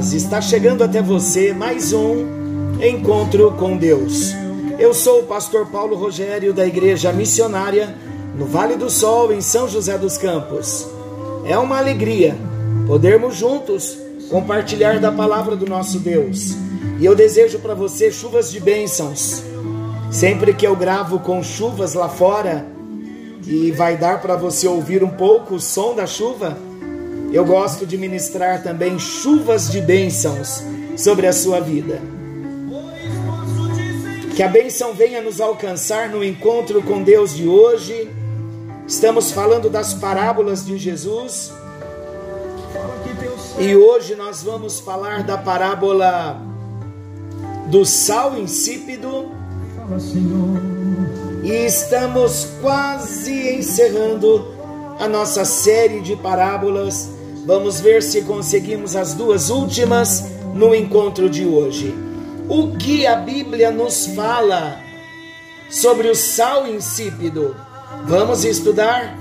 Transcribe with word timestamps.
paz. 0.00 0.14
Está 0.14 0.40
chegando 0.40 0.82
até 0.82 1.02
você 1.02 1.52
mais 1.52 1.92
um 1.92 2.26
encontro 2.82 3.52
com 3.58 3.76
Deus. 3.76 4.32
Eu 4.78 4.94
sou 4.94 5.20
o 5.20 5.24
pastor 5.24 5.66
Paulo 5.66 5.94
Rogério 5.94 6.54
da 6.54 6.66
Igreja 6.66 7.12
Missionária 7.12 7.94
no 8.34 8.46
Vale 8.46 8.76
do 8.76 8.88
Sol, 8.88 9.30
em 9.30 9.42
São 9.42 9.68
José 9.68 9.98
dos 9.98 10.16
Campos. 10.16 10.88
É 11.44 11.58
uma 11.58 11.76
alegria 11.78 12.34
podermos 12.86 13.36
juntos 13.36 13.98
compartilhar 14.30 14.98
da 14.98 15.12
palavra 15.12 15.54
do 15.54 15.66
nosso 15.66 15.98
Deus. 15.98 16.56
E 16.98 17.04
eu 17.04 17.14
desejo 17.14 17.58
para 17.58 17.74
você 17.74 18.10
chuvas 18.10 18.50
de 18.50 18.58
bênçãos. 18.58 19.42
Sempre 20.10 20.54
que 20.54 20.66
eu 20.66 20.74
gravo 20.74 21.18
com 21.18 21.42
chuvas 21.42 21.92
lá 21.92 22.08
fora 22.08 22.66
e 23.46 23.70
vai 23.70 23.98
dar 23.98 24.22
para 24.22 24.34
você 24.34 24.66
ouvir 24.66 25.04
um 25.04 25.10
pouco 25.10 25.56
o 25.56 25.60
som 25.60 25.94
da 25.94 26.06
chuva, 26.06 26.56
eu 27.32 27.44
gosto 27.44 27.86
de 27.86 27.96
ministrar 27.96 28.62
também 28.62 28.98
chuvas 28.98 29.70
de 29.70 29.80
bênçãos 29.80 30.62
sobre 30.96 31.26
a 31.26 31.32
sua 31.32 31.60
vida. 31.60 32.00
Que 34.34 34.42
a 34.42 34.48
bênção 34.48 34.94
venha 34.94 35.20
nos 35.20 35.40
alcançar 35.40 36.08
no 36.08 36.24
encontro 36.24 36.82
com 36.82 37.02
Deus 37.02 37.36
de 37.36 37.46
hoje. 37.46 38.10
Estamos 38.86 39.30
falando 39.30 39.68
das 39.68 39.94
parábolas 39.94 40.64
de 40.64 40.76
Jesus. 40.76 41.52
E 43.58 43.76
hoje 43.76 44.16
nós 44.16 44.42
vamos 44.42 44.80
falar 44.80 45.22
da 45.22 45.36
parábola 45.36 46.40
do 47.66 47.84
sal 47.84 48.36
insípido. 48.38 49.30
E 51.44 51.52
estamos 51.66 52.48
quase 52.60 53.56
encerrando 53.56 54.48
a 54.98 55.06
nossa 55.06 55.44
série 55.44 56.00
de 56.00 56.16
parábolas. 56.16 57.19
Vamos 57.46 57.80
ver 57.80 58.02
se 58.02 58.22
conseguimos 58.22 58.94
as 58.94 59.14
duas 59.14 59.48
últimas 59.48 60.30
no 60.54 60.74
encontro 60.74 61.28
de 61.28 61.46
hoje. 61.46 61.94
O 62.48 62.76
que 62.76 63.06
a 63.06 63.16
Bíblia 63.16 63.70
nos 63.70 64.06
fala 64.08 64.78
sobre 65.70 66.08
o 66.08 66.14
sal 66.14 66.68
insípido? 66.68 67.56
Vamos 68.06 68.44
estudar 68.44 69.16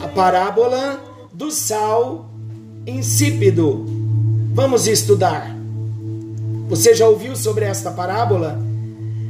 a 0.00 0.06
parábola 0.08 1.00
do 1.32 1.50
sal 1.50 2.30
insípido. 2.86 3.86
Vamos 4.54 4.86
estudar. 4.86 5.56
Você 6.68 6.94
já 6.94 7.08
ouviu 7.08 7.34
sobre 7.34 7.64
esta 7.64 7.90
parábola? 7.90 8.58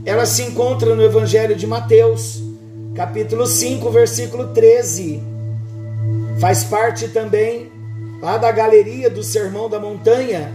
Ela 0.04 0.26
se 0.26 0.42
encontra 0.42 0.94
no 0.94 1.02
Evangelho 1.02 1.56
de 1.56 1.66
Mateus, 1.66 2.42
capítulo 2.94 3.46
5, 3.46 3.90
versículo 3.90 4.48
13. 4.48 5.22
Faz 6.38 6.64
parte 6.64 7.08
também 7.08 7.71
lá 8.22 8.38
da 8.38 8.52
galeria 8.52 9.10
do 9.10 9.24
Sermão 9.24 9.68
da 9.68 9.80
Montanha. 9.80 10.52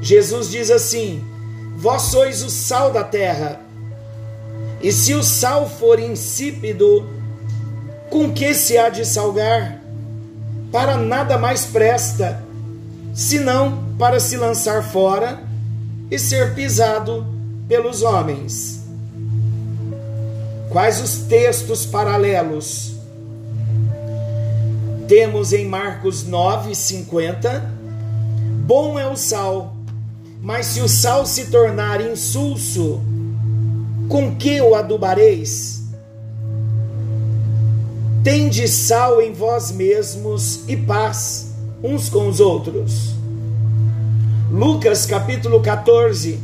Jesus 0.00 0.48
diz 0.48 0.70
assim: 0.70 1.22
Vós 1.76 2.02
sois 2.02 2.44
o 2.44 2.48
sal 2.48 2.92
da 2.92 3.02
terra. 3.02 3.60
E 4.80 4.92
se 4.92 5.12
o 5.14 5.22
sal 5.22 5.68
for 5.68 5.98
insípido, 5.98 7.08
com 8.08 8.32
que 8.32 8.54
se 8.54 8.78
há 8.78 8.88
de 8.88 9.04
salgar? 9.04 9.80
Para 10.70 10.96
nada 10.96 11.36
mais 11.36 11.64
presta, 11.64 12.42
senão 13.12 13.84
para 13.98 14.18
se 14.18 14.36
lançar 14.36 14.82
fora 14.82 15.42
e 16.10 16.18
ser 16.18 16.54
pisado 16.54 17.26
pelos 17.68 18.02
homens. 18.02 18.80
Quais 20.70 21.00
os 21.00 21.18
textos 21.28 21.84
paralelos? 21.84 22.91
Temos 25.08 25.52
em 25.52 25.66
Marcos 25.66 26.24
9, 26.24 26.74
50. 26.74 27.70
Bom 28.64 28.98
é 28.98 29.08
o 29.08 29.16
sal, 29.16 29.74
mas 30.40 30.66
se 30.66 30.80
o 30.80 30.88
sal 30.88 31.26
se 31.26 31.46
tornar 31.46 32.00
insulso, 32.00 33.00
com 34.08 34.36
que 34.36 34.60
o 34.60 34.74
adubareis? 34.74 35.82
Tende 38.22 38.68
sal 38.68 39.20
em 39.20 39.32
vós 39.32 39.72
mesmos 39.72 40.60
e 40.68 40.76
paz 40.76 41.52
uns 41.82 42.08
com 42.08 42.28
os 42.28 42.38
outros. 42.38 43.14
Lucas 44.50 45.04
capítulo 45.04 45.60
14, 45.60 46.38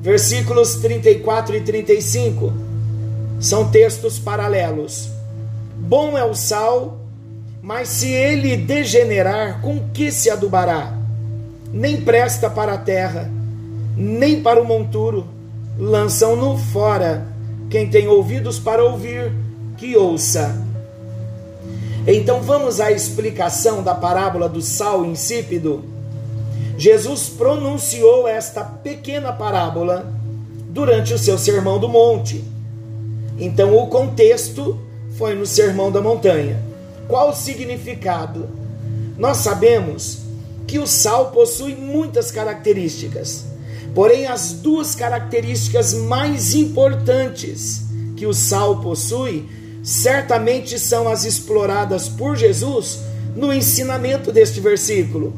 versículos 0.00 0.76
34 0.76 1.56
e 1.56 1.60
35. 1.60 2.52
São 3.38 3.70
textos 3.70 4.18
paralelos. 4.18 5.08
Bom 5.76 6.18
é 6.18 6.24
o 6.24 6.34
sal, 6.34 7.05
mas 7.66 7.88
se 7.88 8.12
ele 8.12 8.56
degenerar, 8.56 9.60
com 9.60 9.80
que 9.92 10.12
se 10.12 10.30
adubará? 10.30 10.96
Nem 11.72 12.00
presta 12.00 12.48
para 12.48 12.74
a 12.74 12.78
terra, 12.78 13.28
nem 13.96 14.40
para 14.40 14.62
o 14.62 14.64
monturo. 14.64 15.26
Lançam-no 15.76 16.56
fora. 16.56 17.26
Quem 17.68 17.90
tem 17.90 18.06
ouvidos 18.06 18.60
para 18.60 18.84
ouvir, 18.84 19.32
que 19.76 19.96
ouça. 19.96 20.64
Então 22.06 22.40
vamos 22.40 22.78
à 22.78 22.92
explicação 22.92 23.82
da 23.82 23.96
parábola 23.96 24.48
do 24.48 24.62
sal 24.62 25.04
insípido. 25.04 25.84
Jesus 26.78 27.28
pronunciou 27.30 28.28
esta 28.28 28.62
pequena 28.62 29.32
parábola 29.32 30.06
durante 30.68 31.12
o 31.12 31.18
seu 31.18 31.36
sermão 31.36 31.80
do 31.80 31.88
monte. 31.88 32.44
Então 33.36 33.76
o 33.76 33.88
contexto 33.88 34.78
foi 35.18 35.34
no 35.34 35.44
sermão 35.44 35.90
da 35.90 36.00
montanha. 36.00 36.75
Qual 37.08 37.30
o 37.30 37.34
significado? 37.34 38.48
Nós 39.16 39.38
sabemos 39.38 40.18
que 40.66 40.78
o 40.78 40.86
sal 40.86 41.30
possui 41.30 41.74
muitas 41.74 42.30
características, 42.30 43.44
porém, 43.94 44.26
as 44.26 44.52
duas 44.52 44.94
características 44.94 45.94
mais 45.94 46.54
importantes 46.54 47.82
que 48.16 48.26
o 48.26 48.34
sal 48.34 48.80
possui 48.80 49.48
certamente 49.82 50.78
são 50.78 51.08
as 51.08 51.24
exploradas 51.24 52.08
por 52.08 52.36
Jesus 52.36 52.98
no 53.36 53.52
ensinamento 53.52 54.32
deste 54.32 54.60
versículo. 54.60 55.32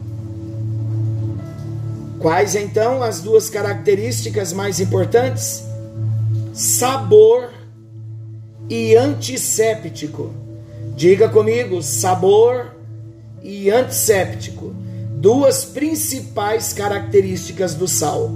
Quais 2.18 2.54
então 2.54 3.02
as 3.02 3.20
duas 3.20 3.50
características 3.50 4.52
mais 4.52 4.80
importantes? 4.80 5.62
Sabor 6.54 7.50
e 8.68 8.96
antisséptico. 8.96 10.47
Diga 10.98 11.28
comigo, 11.28 11.80
sabor 11.80 12.74
e 13.40 13.70
antisséptico. 13.70 14.74
Duas 15.14 15.64
principais 15.64 16.72
características 16.72 17.76
do 17.76 17.86
sal. 17.86 18.32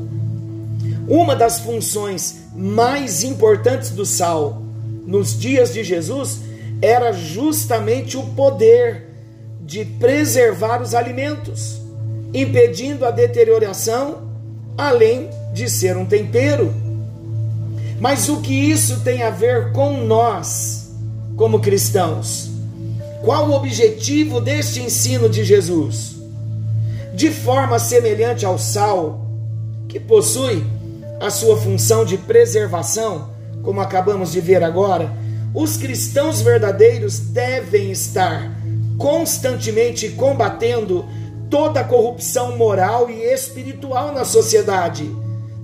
Uma 1.09 1.35
das 1.35 1.59
funções 1.59 2.43
mais 2.55 3.25
importantes 3.25 3.91
do 3.91 4.07
sal 4.07 4.63
nos 5.05 5.37
dias 5.37 5.75
de 5.75 5.83
Jesus 5.83 6.39
era 6.81 7.11
justamente 7.11 8.17
o 8.17 8.23
poder 8.27 9.09
de 9.63 9.85
preservar 9.85 10.81
os 10.81 10.95
alimentos, 10.95 11.81
impedindo 12.33 13.05
a 13.05 13.11
deterioração, 13.11 14.31
além 14.79 15.31
de 15.53 15.69
ser 15.69 15.97
um 15.97 16.07
tempero. 16.07 16.73
Mas 17.99 18.29
o 18.29 18.41
que 18.41 18.55
isso 18.55 19.01
tem 19.01 19.25
a 19.25 19.31
ver 19.31 19.73
com 19.73 20.05
nós, 20.05 20.93
como 21.37 21.59
cristãos? 21.59 22.52
Qual 23.23 23.49
o 23.49 23.55
objetivo 23.55 24.41
deste 24.41 24.81
ensino 24.81 25.29
de 25.29 25.45
Jesus? 25.45 26.17
De 27.15 27.31
forma 27.31 27.79
semelhante 27.79 28.45
ao 28.45 28.59
sal, 28.59 29.27
que 29.89 30.01
possui 30.01 30.65
a 31.21 31.31
sua 31.31 31.57
função 31.57 32.05
de 32.05 32.19
preservação, 32.19 33.31
como 33.63 33.81
acabamos 33.81 34.33
de 34.33 34.41
ver 34.41 34.65
agora, 34.65 35.13
os 35.55 35.77
cristãos 35.77 36.41
verdadeiros 36.41 37.21
devem 37.21 37.93
estar 37.93 38.59
constantemente 38.99 40.09
combatendo 40.11 41.05
toda 41.49 41.81
a 41.81 41.85
corrupção 41.85 42.57
moral 42.57 43.09
e 43.09 43.23
espiritual 43.23 44.13
na 44.13 44.25
sociedade. 44.25 45.09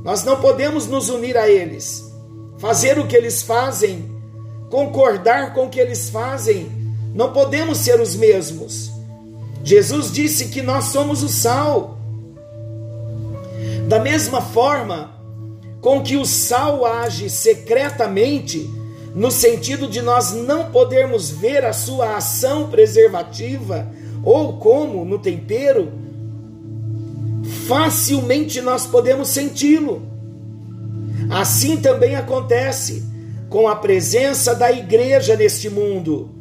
Nós 0.04 0.22
não 0.22 0.40
podemos 0.40 0.87
nos 0.87 1.08
unir 1.08 1.37
a 1.37 1.49
eles, 1.49 2.04
fazer 2.58 2.99
o 2.99 3.06
que 3.06 3.16
eles 3.16 3.43
fazem, 3.43 4.08
concordar 4.70 5.54
com 5.54 5.66
o 5.66 5.69
que 5.69 5.81
eles 5.81 6.08
fazem. 6.08 6.77
Não 7.14 7.32
podemos 7.32 7.78
ser 7.78 8.00
os 8.00 8.14
mesmos. 8.14 8.90
Jesus 9.64 10.12
disse 10.12 10.49
que 10.49 10.62
nós 10.62 10.87
somos 10.87 11.22
o 11.22 11.28
sal. 11.28 11.99
Da 13.88 13.99
mesma 13.99 14.40
forma 14.40 15.10
com 15.81 16.02
que 16.02 16.16
o 16.16 16.25
sal 16.25 16.84
age 16.84 17.31
secretamente, 17.31 18.69
no 19.14 19.31
sentido 19.31 19.88
de 19.88 20.02
nós 20.02 20.32
não 20.32 20.70
podermos 20.70 21.31
ver 21.31 21.64
a 21.64 21.72
sua 21.72 22.16
ação 22.16 22.69
preservativa, 22.69 23.88
ou 24.22 24.54
como 24.58 25.04
no 25.04 25.19
tempero, 25.19 25.93
facilmente 27.66 28.61
nós 28.61 28.87
podemos 28.87 29.28
senti-lo. 29.28 30.02
Assim 31.31 31.76
também 31.76 32.16
acontece 32.16 33.04
com 33.49 33.69
a 33.69 33.76
presença 33.76 34.54
da 34.54 34.70
igreja 34.70 35.37
neste 35.37 35.70
mundo. 35.70 36.38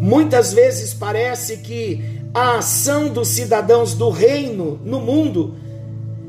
Muitas 0.00 0.52
vezes 0.52 0.94
parece 0.94 1.58
que 1.58 2.20
a 2.32 2.58
ação 2.58 3.08
dos 3.08 3.28
cidadãos 3.28 3.94
do 3.94 4.08
reino 4.08 4.80
no 4.84 5.00
mundo 5.00 5.56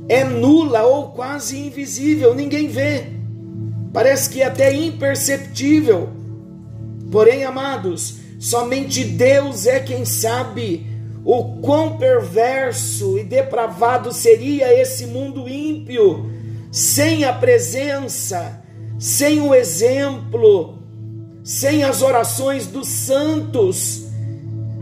é 0.10 0.24
nula 0.24 0.84
ou 0.84 1.10
quase 1.10 1.58
invisível, 1.58 2.36
ninguém 2.36 2.68
vê. 2.68 3.06
Parece 3.94 4.30
que 4.30 4.42
é 4.42 4.46
até 4.46 4.74
imperceptível. 4.74 6.10
Porém, 7.12 7.46
amados, 7.46 8.16
somente 8.40 9.04
Deus 9.06 9.66
é 9.66 9.80
quem 9.80 10.04
sabe 10.04 10.86
o 11.24 11.62
quão 11.62 11.98
perverso 11.98 13.18
e 13.18 13.24
depravado 13.24 14.12
seria 14.12 14.74
esse 14.74 15.06
mundo 15.06 15.48
ímpio 15.48 16.30
sem 16.72 17.26
a 17.26 17.34
presença, 17.34 18.64
sem 18.98 19.42
o 19.42 19.54
exemplo, 19.54 20.81
sem 21.44 21.84
as 21.84 22.02
orações 22.02 22.68
dos 22.68 22.88
santos, 22.88 24.08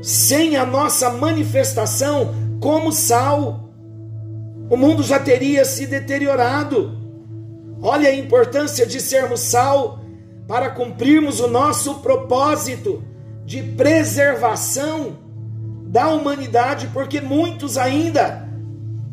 sem 0.02 0.56
a 0.56 0.66
nossa 0.66 1.10
manifestação 1.10 2.34
como 2.60 2.92
sal, 2.92 3.70
o 4.70 4.78
mundo 4.78 5.02
já 5.02 5.20
teria 5.20 5.66
se 5.66 5.86
deteriorado. 5.86 6.98
Olha 7.82 8.10
a 8.10 8.16
importância 8.16 8.86
de 8.86 9.02
sermos 9.02 9.40
sal 9.40 10.00
para 10.48 10.70
cumprirmos 10.70 11.40
o 11.40 11.48
nosso 11.48 11.96
propósito 11.96 13.04
de 13.46 13.64
preservação 13.64 15.18
da 15.86 16.10
humanidade, 16.10 16.90
porque 16.94 17.20
muitos 17.20 17.78
ainda 17.78 18.48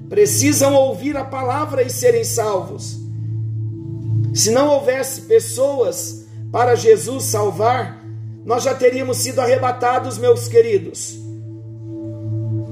precisam 0.08 0.74
ouvir 0.74 1.16
a 1.16 1.24
palavra 1.24 1.82
e 1.82 1.88
serem 1.90 2.24
salvos. 2.24 2.98
Se 4.34 4.50
não 4.50 4.68
houvesse 4.68 5.22
pessoas 5.22 6.25
para 6.56 6.74
Jesus 6.74 7.24
salvar, 7.24 8.02
nós 8.42 8.62
já 8.62 8.74
teríamos 8.74 9.18
sido 9.18 9.40
arrebatados, 9.42 10.16
meus 10.16 10.48
queridos. 10.48 11.14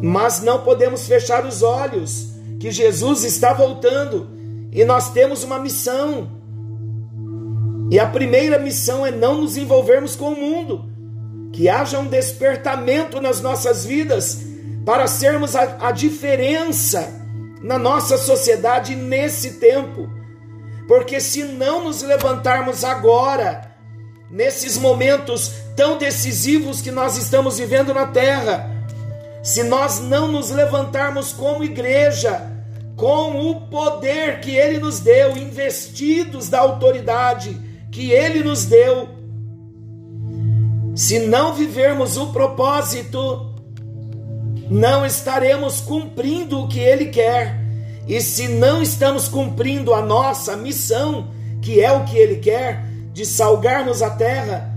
Mas 0.01 0.41
não 0.41 0.63
podemos 0.63 1.07
fechar 1.07 1.45
os 1.45 1.63
olhos 1.63 2.29
que 2.59 2.71
Jesus 2.71 3.25
está 3.25 3.53
voltando 3.53 4.27
e 4.73 4.87
nós 4.87 5.11
temos 5.11 5.45
uma 5.45 5.59
missão. 5.59 6.31
E 7.91 7.99
a 7.99 8.07
primeira 8.07 8.59
missão 8.59 9.05
é 9.05 9.11
não 9.11 9.43
nos 9.43 9.59
envolvermos 9.59 10.17
com 10.17 10.31
o 10.31 10.41
mundo, 10.41 10.87
que 11.53 11.69
haja 11.69 11.99
um 11.99 12.07
despertamento 12.07 13.21
nas 13.21 13.43
nossas 13.43 13.85
vidas 13.85 14.41
para 14.87 15.07
sermos 15.07 15.55
a, 15.55 15.89
a 15.89 15.93
diferença 15.93 17.07
na 17.61 17.79
nossa 17.79 18.17
sociedade 18.17 18.97
nesse 18.97 19.59
tempo. 19.59 20.09
Porque 20.89 21.21
se 21.21 21.45
não 21.45 21.85
nos 21.85 22.01
levantarmos 22.01 22.83
agora, 22.83 23.74
nesses 24.35 24.77
momentos 24.77 25.53
tão 25.77 25.97
decisivos 25.97 26.83
que 26.83 26.91
nós 26.91 27.17
estamos 27.17 27.57
vivendo 27.57 27.95
na 27.95 28.09
terra, 28.09 28.69
se 29.45 29.63
nós 29.63 30.01
não 30.01 30.27
nos 30.27 30.51
levantarmos 30.51 31.33
como 31.33 31.63
igreja, 31.63 32.51
com 32.97 33.49
o 33.49 33.61
poder 33.69 34.41
que 34.41 34.51
Ele 34.51 34.79
nos 34.79 34.99
deu, 34.99 35.37
investidos 35.37 36.49
da 36.49 36.59
autoridade 36.59 37.57
que 37.93 38.11
Ele 38.11 38.43
nos 38.43 38.65
deu, 38.65 39.09
se 40.97 41.21
não 41.21 41.55
vivermos 41.55 42.17
o 42.17 42.33
propósito, 42.33 43.55
não 44.69 45.07
estaremos 45.07 45.81
cumprindo 45.81 46.59
o 46.59 46.69
que 46.69 46.81
Ele 46.81 47.07
quer. 47.07 47.63
E 48.09 48.21
se 48.21 48.49
não 48.49 48.83
estamos 48.83 49.29
cumprindo 49.29 49.95
a 49.95 50.03
nossa 50.03 50.57
missão, 50.57 51.29
que 51.63 51.81
é 51.81 51.93
o 51.93 52.05
que 52.05 52.17
Ele 52.17 52.37
quer, 52.37 52.94
de 53.15 53.25
salgarmos 53.25 54.03
a 54.03 54.11
terra, 54.11 54.71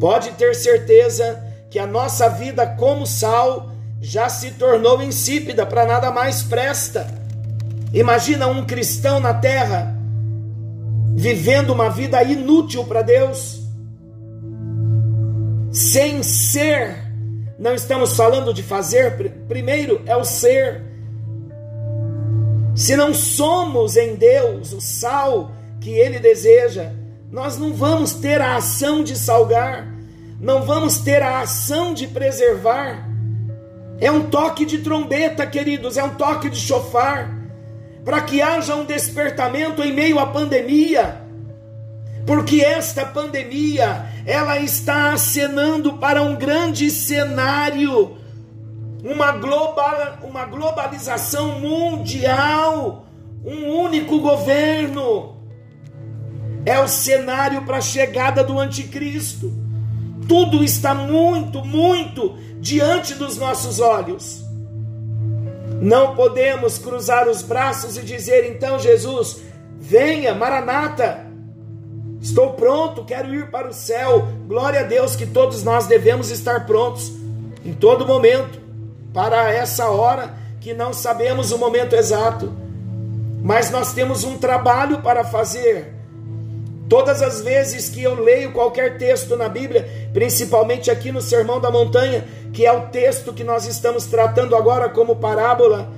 pode 0.00 0.30
ter 0.32 0.54
certeza 0.54 1.38
que 1.68 1.78
a 1.78 1.86
nossa 1.86 2.30
vida 2.30 2.66
como 2.66 3.06
sal 3.06 3.70
já 4.00 4.30
se 4.30 4.52
tornou 4.52 5.02
insípida, 5.02 5.66
para 5.66 5.84
nada 5.84 6.10
mais 6.10 6.42
presta. 6.42 7.06
Imagina 7.92 8.46
um 8.46 8.64
cristão 8.64 9.20
na 9.20 9.34
terra 9.34 9.94
vivendo 11.14 11.70
uma 11.70 11.90
vida 11.90 12.22
inútil 12.22 12.84
para 12.84 13.02
Deus, 13.02 13.60
sem 15.70 16.22
ser 16.22 17.10
não 17.60 17.74
estamos 17.74 18.16
falando 18.16 18.54
de 18.54 18.62
fazer, 18.62 19.32
primeiro 19.46 20.00
é 20.06 20.16
o 20.16 20.24
ser. 20.24 20.82
Se 22.74 22.96
não 22.96 23.12
somos 23.12 23.98
em 23.98 24.14
Deus 24.14 24.72
o 24.72 24.80
sal 24.80 25.52
que 25.78 25.90
Ele 25.90 26.18
deseja, 26.18 26.90
nós 27.30 27.56
não 27.56 27.72
vamos 27.72 28.14
ter 28.14 28.40
a 28.40 28.56
ação 28.56 29.04
de 29.04 29.16
salgar, 29.16 29.86
não 30.40 30.62
vamos 30.62 30.98
ter 30.98 31.22
a 31.22 31.40
ação 31.40 31.94
de 31.94 32.08
preservar. 32.08 33.08
É 34.00 34.10
um 34.10 34.28
toque 34.28 34.64
de 34.64 34.78
trombeta, 34.78 35.46
queridos, 35.46 35.96
é 35.96 36.02
um 36.02 36.14
toque 36.14 36.48
de 36.48 36.58
chofar, 36.58 37.30
para 38.04 38.20
que 38.22 38.42
haja 38.42 38.74
um 38.74 38.84
despertamento 38.84 39.82
em 39.82 39.92
meio 39.92 40.18
à 40.18 40.26
pandemia, 40.26 41.20
porque 42.26 42.62
esta 42.62 43.04
pandemia 43.04 44.06
ela 44.26 44.58
está 44.58 45.12
acenando 45.12 45.98
para 45.98 46.22
um 46.22 46.34
grande 46.34 46.90
cenário, 46.90 48.16
uma, 49.04 49.32
global, 49.32 50.18
uma 50.22 50.46
globalização 50.46 51.60
mundial, 51.60 53.06
um 53.44 53.68
único 53.68 54.18
governo. 54.20 55.39
É 56.64 56.78
o 56.78 56.88
cenário 56.88 57.62
para 57.62 57.78
a 57.78 57.82
chegada 57.82 58.44
do 58.44 58.58
anticristo. 58.58 59.52
Tudo 60.28 60.62
está 60.62 60.94
muito, 60.94 61.64
muito 61.64 62.36
diante 62.60 63.14
dos 63.14 63.36
nossos 63.36 63.80
olhos. 63.80 64.44
Não 65.80 66.14
podemos 66.14 66.78
cruzar 66.78 67.28
os 67.28 67.42
braços 67.42 67.96
e 67.96 68.02
dizer 68.02 68.44
então, 68.50 68.78
Jesus, 68.78 69.40
venha, 69.78 70.34
Maranata 70.34 71.30
Estou 72.20 72.52
pronto, 72.52 73.04
quero 73.04 73.34
ir 73.34 73.50
para 73.50 73.68
o 73.68 73.72
céu. 73.72 74.28
Glória 74.46 74.80
a 74.80 74.82
Deus 74.82 75.16
que 75.16 75.26
todos 75.26 75.64
nós 75.64 75.86
devemos 75.86 76.30
estar 76.30 76.66
prontos 76.66 77.10
em 77.64 77.72
todo 77.72 78.06
momento 78.06 78.60
para 79.12 79.50
essa 79.50 79.88
hora 79.88 80.34
que 80.60 80.74
não 80.74 80.92
sabemos 80.92 81.50
o 81.50 81.58
momento 81.58 81.96
exato. 81.96 82.52
Mas 83.42 83.70
nós 83.70 83.94
temos 83.94 84.22
um 84.22 84.36
trabalho 84.36 85.00
para 85.00 85.24
fazer. 85.24 85.94
Todas 86.90 87.22
as 87.22 87.40
vezes 87.40 87.88
que 87.88 88.02
eu 88.02 88.20
leio 88.20 88.50
qualquer 88.50 88.98
texto 88.98 89.36
na 89.36 89.48
Bíblia, 89.48 89.88
principalmente 90.12 90.90
aqui 90.90 91.12
no 91.12 91.22
Sermão 91.22 91.60
da 91.60 91.70
Montanha, 91.70 92.26
que 92.52 92.66
é 92.66 92.72
o 92.72 92.88
texto 92.88 93.32
que 93.32 93.44
nós 93.44 93.64
estamos 93.64 94.06
tratando 94.06 94.56
agora 94.56 94.88
como 94.88 95.14
parábola, 95.14 95.88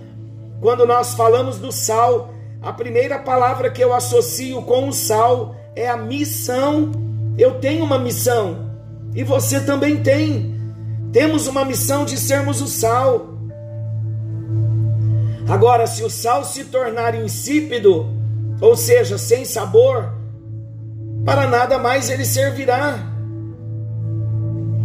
quando 0.61 0.85
nós 0.85 1.15
falamos 1.15 1.59
do 1.59 1.73
sal, 1.73 2.35
a 2.61 2.75
primeira 2.75 3.19
palavra 3.19 3.71
que 3.71 3.83
eu 3.83 3.95
associo 3.95 4.61
com 4.65 4.87
o 4.87 4.93
sal 4.93 5.57
é 5.75 5.89
a 5.89 5.97
missão. 5.97 6.93
Eu 7.39 7.55
tenho 7.55 7.83
uma 7.87 7.99
missão 7.99 8.71
e 9.15 9.25
você 9.25 9.61
também 9.61 10.03
tem. 10.03 10.55
Temos 11.11 11.47
uma 11.47 11.65
missão 11.65 12.05
de 12.05 12.19
sermos 12.19 12.61
o 12.61 12.69
sal. 12.69 13.29
Agora, 15.49 15.87
se 15.87 16.05
o 16.05 16.11
sal 16.11 16.45
se 16.45 16.65
tornar 16.65 17.15
insípido, 17.15 18.07
ou 18.61 18.77
seja, 18.77 19.17
sem 19.17 19.47
sabor, 19.47 20.21
para 21.25 21.47
nada 21.47 21.79
mais 21.79 22.11
ele 22.11 22.25
servirá. 22.25 22.99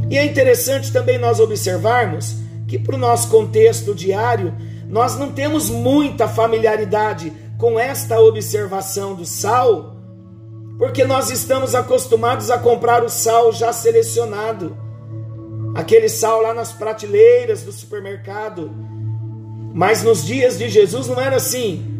E 0.09 0.17
é 0.17 0.25
interessante 0.25 0.91
também 0.91 1.17
nós 1.17 1.39
observarmos 1.39 2.35
que, 2.67 2.79
para 2.79 2.95
o 2.95 2.99
nosso 2.99 3.29
contexto 3.29 3.93
diário, 3.93 4.53
nós 4.87 5.17
não 5.17 5.31
temos 5.31 5.69
muita 5.69 6.27
familiaridade 6.27 7.31
com 7.57 7.79
esta 7.79 8.19
observação 8.19 9.15
do 9.15 9.25
sal 9.25 9.97
porque 10.77 11.03
nós 11.03 11.31
estamos 11.31 11.73
acostumados 11.73 12.51
a 12.51 12.57
comprar 12.59 13.03
o 13.03 13.09
sal 13.09 13.51
já 13.51 13.73
selecionado, 13.73 14.77
aquele 15.73 16.07
sal 16.07 16.41
lá 16.41 16.53
nas 16.53 16.71
prateleiras 16.71 17.63
do 17.63 17.71
supermercado. 17.71 18.71
Mas 19.73 20.03
nos 20.03 20.23
dias 20.23 20.57
de 20.57 20.69
Jesus 20.69 21.07
não 21.07 21.19
era 21.19 21.37
assim. 21.37 21.96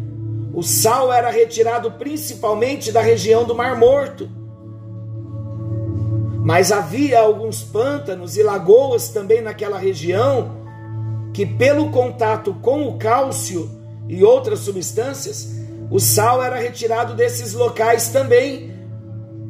O 0.52 0.62
sal 0.62 1.12
era 1.12 1.30
retirado 1.30 1.92
principalmente 1.92 2.90
da 2.90 3.00
região 3.00 3.44
do 3.44 3.54
Mar 3.54 3.76
Morto. 3.76 4.28
Mas 6.44 6.72
havia 6.72 7.20
alguns 7.20 7.62
pântanos 7.62 8.36
e 8.36 8.42
lagoas 8.42 9.10
também 9.10 9.42
naquela 9.42 9.78
região 9.78 10.56
que, 11.34 11.44
pelo 11.44 11.90
contato 11.90 12.54
com 12.62 12.88
o 12.88 12.98
cálcio 12.98 13.70
e 14.08 14.24
outras 14.24 14.60
substâncias, 14.60 15.58
o 15.90 16.00
sal 16.00 16.42
era 16.42 16.56
retirado 16.56 17.14
desses 17.14 17.52
locais 17.52 18.08
também 18.08 18.72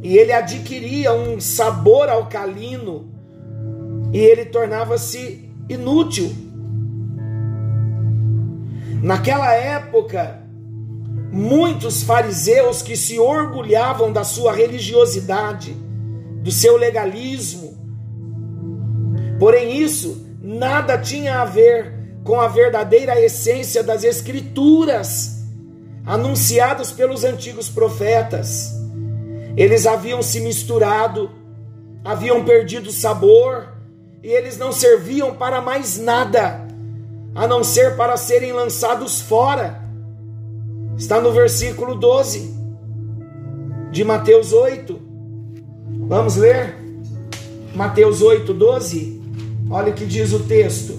e 0.03 0.17
ele 0.17 0.33
adquiria 0.33 1.13
um 1.13 1.41
sabor 1.41 2.09
alcalino 2.09 3.09
e 4.13 4.19
ele 4.19 4.45
tornava-se 4.45 5.51
inútil. 5.69 6.33
Naquela 9.03 9.53
época, 9.55 10.43
muitos 11.31 12.03
fariseus 12.03 12.83
que 12.83 12.97
se 12.97 13.19
orgulhavam 13.19 14.13
da 14.13 14.25
sua 14.25 14.53
religiosidade, 14.53 15.77
do 16.43 16.51
seu 16.51 16.77
legalismo, 16.77 17.77
porém 19.39 19.81
isso 19.83 20.27
nada 20.41 20.97
tinha 20.99 21.41
a 21.41 21.45
ver 21.45 21.95
com 22.25 22.41
a 22.41 22.49
verdadeira 22.49 23.21
essência 23.21 23.83
das 23.83 24.05
Escrituras 24.05 25.39
anunciadas 26.05 26.91
pelos 26.91 27.23
antigos 27.25 27.69
profetas. 27.69 28.73
Eles 29.57 29.87
haviam 29.87 30.23
se 30.23 30.41
misturado, 30.41 31.31
haviam 32.05 32.45
perdido 32.45 32.91
sabor, 32.91 33.75
e 34.23 34.29
eles 34.29 34.57
não 34.57 34.73
serviam 34.73 35.35
para 35.35 35.61
mais 35.61 35.99
nada, 35.99 36.67
a 37.35 37.47
não 37.47 37.63
ser 37.63 37.97
para 37.97 38.17
serem 38.17 38.53
lançados 38.53 39.21
fora. 39.21 39.88
Está 40.99 41.21
no 41.21 41.31
versículo 41.31 41.95
12 41.95 42.53
de 43.93 44.03
Mateus 44.03 44.53
8. 44.53 44.99
Vamos 46.09 46.35
ler? 46.35 46.75
Mateus 47.73 48.21
8, 48.21 48.53
12. 48.53 49.23
Olha 49.71 49.93
o 49.93 49.95
que 49.95 50.05
diz 50.05 50.33
o 50.33 50.41
texto. 50.41 50.99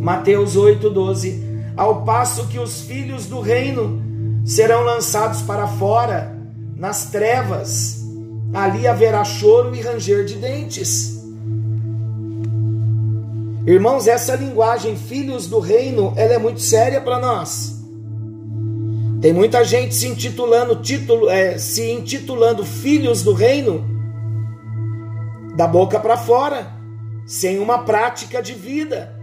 Mateus 0.00 0.56
8, 0.56 0.90
12. 0.90 1.44
Ao 1.76 2.02
passo 2.04 2.48
que 2.48 2.58
os 2.58 2.80
filhos 2.80 3.26
do 3.26 3.40
reino 3.40 4.02
serão 4.44 4.82
lançados 4.82 5.42
para 5.42 5.68
fora, 5.68 6.36
nas 6.74 7.10
trevas, 7.12 8.04
ali 8.52 8.88
haverá 8.88 9.22
choro 9.24 9.72
e 9.72 9.80
ranger 9.80 10.24
de 10.24 10.34
dentes. 10.34 11.17
Irmãos, 13.68 14.08
essa 14.08 14.34
linguagem, 14.34 14.96
filhos 14.96 15.46
do 15.46 15.58
reino, 15.58 16.14
ela 16.16 16.32
é 16.32 16.38
muito 16.38 16.58
séria 16.58 17.02
para 17.02 17.18
nós. 17.18 17.76
Tem 19.20 19.30
muita 19.30 19.62
gente 19.62 19.94
se 19.94 20.08
intitulando, 20.08 20.76
título, 20.76 21.28
é, 21.28 21.58
se 21.58 21.90
intitulando 21.90 22.64
filhos 22.64 23.22
do 23.22 23.34
reino, 23.34 23.84
da 25.54 25.66
boca 25.66 26.00
para 26.00 26.16
fora, 26.16 26.72
sem 27.26 27.58
uma 27.58 27.80
prática 27.80 28.40
de 28.40 28.54
vida. 28.54 29.14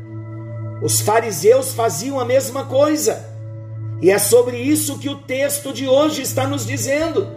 Os 0.79 1.01
fariseus 1.01 1.73
faziam 1.73 2.19
a 2.19 2.25
mesma 2.25 2.65
coisa. 2.65 3.27
E 3.99 4.11
é 4.11 4.19
sobre 4.19 4.57
isso 4.57 4.99
que 4.99 5.09
o 5.09 5.15
texto 5.15 5.73
de 5.73 5.87
hoje 5.87 6.21
está 6.21 6.45
nos 6.45 6.67
dizendo. 6.67 7.27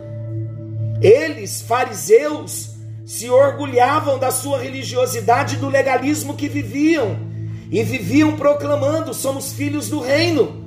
Eles, 1.00 1.62
fariseus, 1.62 2.76
se 3.08 3.30
orgulhavam 3.30 4.18
da 4.18 4.30
sua 4.30 4.58
religiosidade 4.58 5.54
e 5.54 5.58
do 5.58 5.70
legalismo 5.70 6.34
que 6.34 6.46
viviam, 6.46 7.16
e 7.70 7.82
viviam 7.82 8.36
proclamando: 8.36 9.14
somos 9.14 9.54
filhos 9.54 9.88
do 9.88 9.98
reino. 9.98 10.62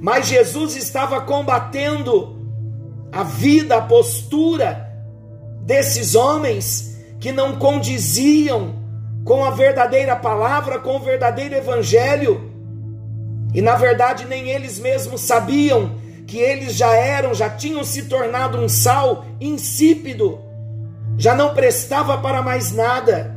Mas 0.00 0.26
Jesus 0.26 0.74
estava 0.74 1.20
combatendo 1.20 2.34
a 3.12 3.22
vida, 3.22 3.76
a 3.76 3.82
postura 3.82 4.90
desses 5.66 6.14
homens 6.14 6.96
que 7.20 7.30
não 7.30 7.56
condiziam 7.56 8.74
com 9.22 9.44
a 9.44 9.50
verdadeira 9.50 10.16
palavra, 10.16 10.78
com 10.78 10.96
o 10.96 11.00
verdadeiro 11.00 11.54
evangelho. 11.54 12.50
E 13.52 13.60
na 13.60 13.74
verdade 13.74 14.24
nem 14.24 14.48
eles 14.48 14.78
mesmos 14.78 15.20
sabiam 15.20 15.96
que 16.26 16.38
eles 16.38 16.74
já 16.74 16.94
eram, 16.94 17.34
já 17.34 17.50
tinham 17.50 17.84
se 17.84 18.04
tornado 18.04 18.56
um 18.56 18.66
sal 18.66 19.26
insípido, 19.38 20.40
já 21.16 21.34
não 21.34 21.54
prestava 21.54 22.18
para 22.18 22.42
mais 22.42 22.72
nada. 22.72 23.36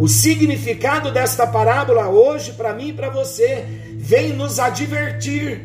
O 0.00 0.06
significado 0.06 1.10
desta 1.10 1.46
parábola 1.46 2.08
hoje, 2.08 2.52
para 2.52 2.72
mim 2.72 2.88
e 2.88 2.92
para 2.92 3.10
você, 3.10 3.64
vem 3.96 4.32
nos 4.32 4.60
advertir, 4.60 5.60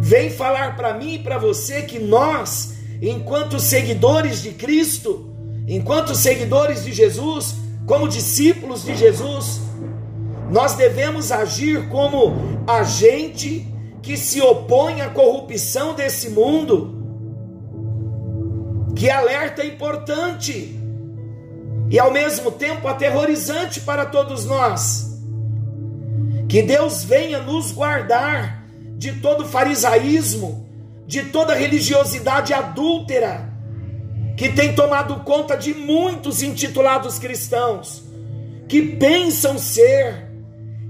vem 0.00 0.30
falar 0.30 0.76
para 0.76 0.94
mim 0.94 1.14
e 1.14 1.18
para 1.18 1.36
você 1.36 1.82
que 1.82 1.98
nós, 1.98 2.76
enquanto 3.02 3.60
seguidores 3.60 4.40
de 4.40 4.52
Cristo, 4.52 5.30
enquanto 5.66 6.14
seguidores 6.14 6.84
de 6.84 6.92
Jesus, 6.92 7.56
como 7.84 8.08
discípulos 8.08 8.84
de 8.84 8.96
Jesus, 8.96 9.60
nós 10.50 10.74
devemos 10.74 11.30
agir 11.30 11.88
como 11.90 12.34
agente 12.66 13.66
que 14.02 14.16
se 14.16 14.40
opõe 14.40 15.02
à 15.02 15.10
corrupção 15.10 15.94
desse 15.94 16.30
mundo. 16.30 16.97
Que 18.98 19.08
alerta 19.08 19.64
importante 19.64 20.76
e 21.88 22.00
ao 22.00 22.10
mesmo 22.10 22.50
tempo 22.50 22.88
aterrorizante 22.88 23.78
para 23.82 24.04
todos 24.04 24.44
nós. 24.44 25.16
Que 26.48 26.62
Deus 26.62 27.04
venha 27.04 27.38
nos 27.38 27.70
guardar 27.70 28.64
de 28.96 29.12
todo 29.20 29.46
farisaísmo, 29.46 30.68
de 31.06 31.26
toda 31.26 31.54
religiosidade 31.54 32.52
adúltera 32.52 33.48
que 34.36 34.48
tem 34.48 34.74
tomado 34.74 35.20
conta 35.20 35.56
de 35.56 35.72
muitos 35.74 36.42
intitulados 36.42 37.20
cristãos 37.20 38.02
que 38.68 38.82
pensam 38.82 39.60
ser 39.60 40.28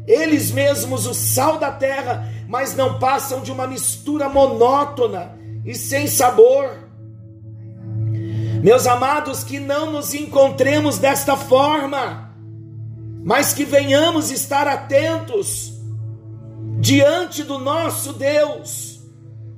eles 0.06 0.50
mesmos 0.50 1.06
o 1.06 1.12
sal 1.12 1.58
da 1.58 1.70
terra, 1.70 2.26
mas 2.48 2.74
não 2.74 2.98
passam 2.98 3.42
de 3.42 3.52
uma 3.52 3.66
mistura 3.66 4.30
monótona 4.30 5.38
e 5.62 5.74
sem 5.74 6.06
sabor. 6.06 6.87
Meus 8.62 8.86
amados, 8.86 9.44
que 9.44 9.60
não 9.60 9.92
nos 9.92 10.14
encontremos 10.14 10.98
desta 10.98 11.36
forma, 11.36 12.34
mas 13.24 13.52
que 13.52 13.64
venhamos 13.64 14.30
estar 14.30 14.66
atentos 14.66 15.72
diante 16.80 17.44
do 17.44 17.58
nosso 17.58 18.12
Deus, 18.12 19.00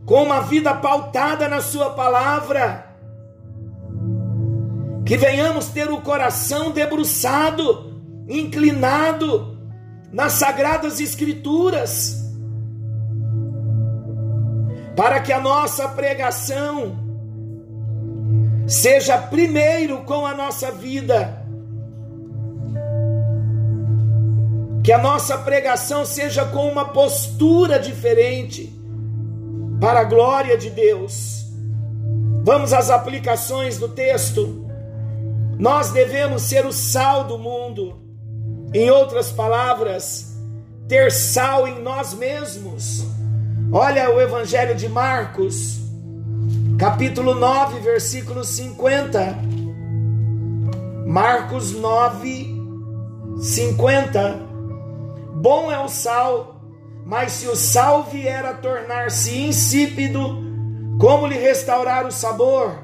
com 0.04 0.22
uma 0.22 0.40
vida 0.40 0.74
pautada 0.74 1.48
na 1.48 1.62
Sua 1.62 1.90
palavra, 1.90 2.94
que 5.06 5.16
venhamos 5.16 5.68
ter 5.68 5.90
o 5.90 6.00
coração 6.02 6.70
debruçado, 6.70 8.02
inclinado 8.28 9.58
nas 10.12 10.34
sagradas 10.34 11.00
Escrituras, 11.00 12.16
para 14.94 15.20
que 15.20 15.32
a 15.32 15.40
nossa 15.40 15.88
pregação 15.88 17.09
seja 18.70 19.18
primeiro 19.18 20.02
com 20.02 20.24
a 20.24 20.32
nossa 20.32 20.70
vida, 20.70 21.44
que 24.84 24.92
a 24.92 24.98
nossa 24.98 25.36
pregação 25.38 26.04
seja 26.04 26.44
com 26.44 26.70
uma 26.70 26.84
postura 26.84 27.80
diferente, 27.80 28.72
para 29.80 30.00
a 30.00 30.04
glória 30.04 30.56
de 30.56 30.70
Deus. 30.70 31.46
Vamos 32.44 32.72
às 32.72 32.90
aplicações 32.90 33.76
do 33.76 33.88
texto. 33.88 34.64
Nós 35.58 35.90
devemos 35.90 36.42
ser 36.42 36.64
o 36.64 36.72
sal 36.72 37.24
do 37.24 37.36
mundo. 37.36 37.98
Em 38.72 38.88
outras 38.88 39.32
palavras, 39.32 40.36
ter 40.86 41.10
sal 41.10 41.66
em 41.66 41.82
nós 41.82 42.14
mesmos. 42.14 43.04
Olha 43.72 44.14
o 44.14 44.20
Evangelho 44.20 44.76
de 44.76 44.88
Marcos, 44.88 45.80
capítulo 46.80 47.34
9, 47.34 47.78
versículo 47.80 48.42
50. 48.42 49.36
Marcos 51.06 51.72
9, 51.72 52.58
50. 53.38 54.40
Bom 55.34 55.70
é 55.70 55.78
o 55.78 55.88
sal, 55.88 56.62
mas 57.04 57.32
se 57.32 57.46
o 57.48 57.54
sal 57.54 58.04
vier 58.04 58.46
a 58.46 58.54
tornar-se 58.54 59.42
insípido, 59.42 60.38
como 60.98 61.26
lhe 61.26 61.36
restaurar 61.36 62.06
o 62.06 62.10
sabor? 62.10 62.78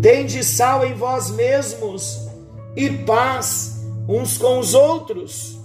Tende 0.00 0.44
sal 0.44 0.86
em 0.86 0.94
vós 0.94 1.28
mesmos 1.32 2.28
e 2.76 2.88
paz 2.88 3.84
uns 4.08 4.38
com 4.38 4.60
os 4.60 4.74
outros. 4.74 5.58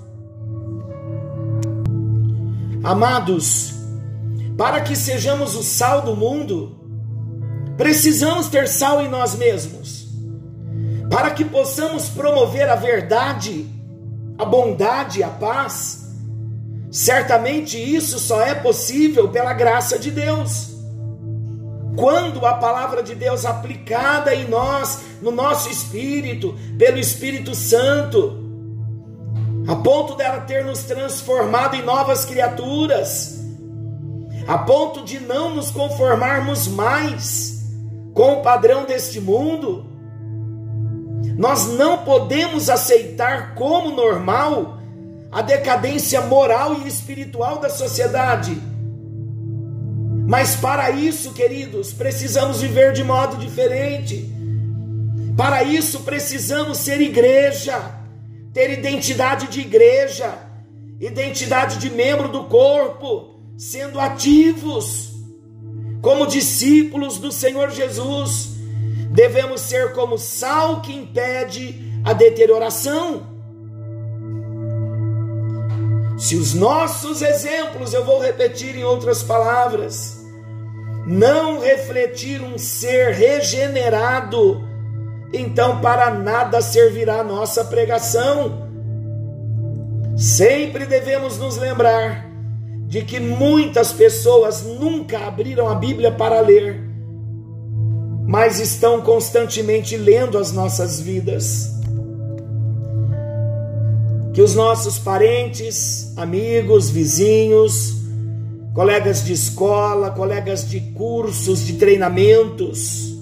Amados, 2.83 3.75
para 4.57 4.81
que 4.81 4.95
sejamos 4.95 5.55
o 5.55 5.61
sal 5.61 6.01
do 6.01 6.15
mundo, 6.15 6.84
precisamos 7.77 8.47
ter 8.47 8.67
sal 8.67 9.01
em 9.01 9.09
nós 9.09 9.35
mesmos. 9.35 10.05
Para 11.09 11.31
que 11.31 11.45
possamos 11.45 12.09
promover 12.09 12.69
a 12.69 12.75
verdade, 12.75 13.69
a 14.37 14.45
bondade, 14.45 15.23
a 15.23 15.29
paz, 15.29 16.09
certamente 16.91 17.77
isso 17.77 18.19
só 18.19 18.41
é 18.41 18.55
possível 18.55 19.29
pela 19.29 19.53
graça 19.53 19.99
de 19.99 20.11
Deus 20.11 20.75
quando 21.95 22.45
a 22.45 22.55
palavra 22.55 23.01
de 23.01 23.15
Deus 23.15 23.45
aplicada 23.45 24.35
em 24.35 24.47
nós, 24.47 25.01
no 25.21 25.31
nosso 25.31 25.69
espírito, 25.69 26.55
pelo 26.77 26.99
Espírito 26.99 27.55
Santo, 27.55 28.43
a 29.67 29.75
ponto 29.75 30.15
dela 30.15 30.41
ter 30.41 30.63
nos 30.63 30.83
transformado 30.83 31.75
em 31.75 31.83
novas 31.83 32.25
criaturas, 32.25 33.39
a 34.47 34.57
ponto 34.59 35.03
de 35.03 35.19
não 35.19 35.55
nos 35.55 35.71
conformarmos 35.71 36.67
mais 36.67 37.54
com 38.15 38.39
o 38.39 38.41
padrão 38.41 38.85
deste 38.85 39.19
mundo. 39.19 39.85
Nós 41.37 41.67
não 41.67 41.99
podemos 41.99 42.69
aceitar 42.69 43.53
como 43.55 43.91
normal 43.91 44.79
a 45.29 45.41
decadência 45.41 46.21
moral 46.21 46.75
e 46.75 46.87
espiritual 46.87 47.59
da 47.59 47.69
sociedade. 47.69 48.57
Mas 50.27 50.55
para 50.55 50.89
isso, 50.91 51.33
queridos, 51.33 51.91
precisamos 51.91 52.61
viver 52.61 52.93
de 52.93 53.03
modo 53.03 53.35
diferente. 53.35 54.31
Para 55.35 55.61
isso, 55.61 55.99
precisamos 55.99 56.77
ser 56.77 57.01
igreja, 57.01 57.77
ter 58.53 58.71
identidade 58.71 59.47
de 59.47 59.59
igreja, 59.59 60.33
identidade 61.01 61.79
de 61.79 61.89
membro 61.89 62.29
do 62.29 62.45
corpo 62.45 63.35
sendo 63.57 63.99
ativos, 63.99 65.14
como 66.05 66.27
discípulos 66.27 67.17
do 67.17 67.31
Senhor 67.31 67.71
Jesus. 67.71 68.49
Devemos 69.09 69.61
ser 69.61 69.91
como 69.93 70.19
sal 70.19 70.79
que 70.79 70.93
impede 70.93 71.99
a 72.03 72.13
deterioração. 72.13 73.23
Se 76.15 76.35
os 76.35 76.53
nossos 76.53 77.23
exemplos, 77.23 77.91
eu 77.91 78.05
vou 78.05 78.21
repetir 78.21 78.75
em 78.75 78.83
outras 78.83 79.23
palavras, 79.23 80.23
não 81.07 81.59
refletir 81.59 82.39
um 82.39 82.55
ser 82.55 83.11
regenerado, 83.11 84.63
então 85.33 85.81
para 85.81 86.11
nada 86.11 86.61
servirá 86.61 87.21
a 87.21 87.23
nossa 87.23 87.65
pregação. 87.65 88.69
Sempre 90.15 90.85
devemos 90.85 91.39
nos 91.39 91.57
lembrar 91.57 92.34
de 92.87 93.01
que 93.01 93.19
muitas 93.19 93.91
pessoas 93.91 94.63
nunca 94.63 95.19
abriram 95.19 95.67
a 95.67 95.75
Bíblia 95.75 96.11
para 96.11 96.39
ler, 96.39 96.81
mas 98.27 98.59
estão 98.59 99.01
constantemente 99.01 99.97
lendo 99.97 100.37
as 100.37 100.51
nossas 100.51 100.99
vidas. 100.99 101.73
Que 104.33 104.41
os 104.41 104.53
nossos 104.53 104.99
parentes, 104.99 106.13
amigos, 106.17 106.89
vizinhos, 106.89 107.95
colegas 108.73 109.23
de 109.23 109.33
escola, 109.33 110.11
colegas 110.11 110.67
de 110.69 110.79
cursos, 110.91 111.65
de 111.65 111.73
treinamentos, 111.73 113.15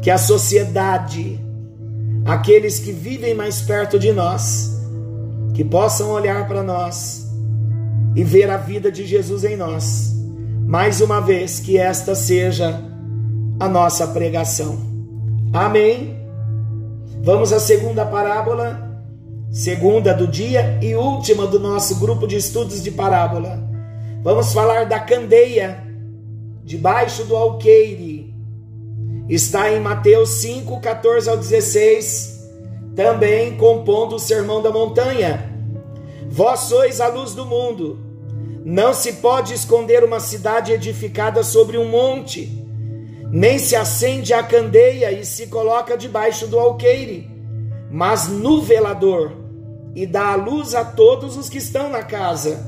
que 0.00 0.10
a 0.10 0.18
sociedade, 0.18 1.38
aqueles 2.24 2.80
que 2.80 2.92
vivem 2.92 3.34
mais 3.34 3.60
perto 3.60 3.98
de 3.98 4.12
nós, 4.12 4.80
que 5.52 5.64
possam 5.64 6.10
olhar 6.10 6.48
para 6.48 6.62
nós 6.62 7.25
e 8.16 8.24
ver 8.24 8.50
a 8.50 8.56
vida 8.56 8.90
de 8.90 9.06
Jesus 9.06 9.44
em 9.44 9.56
nós. 9.56 10.16
Mais 10.66 11.02
uma 11.02 11.20
vez, 11.20 11.60
que 11.60 11.76
esta 11.76 12.14
seja 12.14 12.82
a 13.60 13.68
nossa 13.68 14.06
pregação. 14.08 14.78
Amém. 15.52 16.16
Vamos 17.22 17.52
à 17.52 17.60
segunda 17.60 18.06
parábola, 18.06 19.02
segunda 19.50 20.14
do 20.14 20.26
dia 20.26 20.78
e 20.82 20.94
última 20.94 21.46
do 21.46 21.60
nosso 21.60 21.96
grupo 21.96 22.26
de 22.26 22.36
estudos 22.36 22.82
de 22.82 22.90
parábola. 22.90 23.62
Vamos 24.22 24.52
falar 24.52 24.86
da 24.86 24.98
candeia 24.98 25.84
debaixo 26.64 27.22
do 27.24 27.36
alqueire. 27.36 28.34
Está 29.28 29.70
em 29.70 29.80
Mateus 29.80 30.30
5, 30.30 30.80
14 30.80 31.28
ao 31.28 31.36
16, 31.36 32.48
também 32.94 33.56
compondo 33.56 34.16
o 34.16 34.20
Sermão 34.20 34.62
da 34.62 34.70
Montanha. 34.70 35.52
Vós 36.30 36.60
sois 36.60 37.00
a 37.00 37.08
luz 37.08 37.34
do 37.34 37.44
mundo. 37.44 38.05
Não 38.68 38.92
se 38.92 39.12
pode 39.12 39.54
esconder 39.54 40.02
uma 40.02 40.18
cidade 40.18 40.72
edificada 40.72 41.44
sobre 41.44 41.78
um 41.78 41.88
monte, 41.88 42.50
nem 43.30 43.60
se 43.60 43.76
acende 43.76 44.34
a 44.34 44.42
candeia 44.42 45.12
e 45.12 45.24
se 45.24 45.46
coloca 45.46 45.96
debaixo 45.96 46.48
do 46.48 46.58
alqueire, 46.58 47.30
mas 47.88 48.26
no 48.26 48.60
velador, 48.60 49.30
e 49.94 50.04
dá 50.04 50.32
a 50.32 50.34
luz 50.34 50.74
a 50.74 50.84
todos 50.84 51.36
os 51.36 51.48
que 51.48 51.58
estão 51.58 51.88
na 51.88 52.02
casa. 52.02 52.58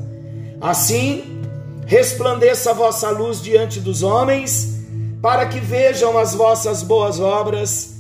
Assim, 0.61 1.43
resplandeça 1.85 2.71
a 2.71 2.75
vossa 2.75 3.11
luz 3.11 3.43
diante 3.43 3.81
dos 3.81 4.05
homens, 4.05 4.79
para 5.21 5.47
que 5.47 5.59
vejam 5.59 6.17
as 6.17 6.33
vossas 6.33 6.81
boas 6.81 7.19
obras 7.19 7.97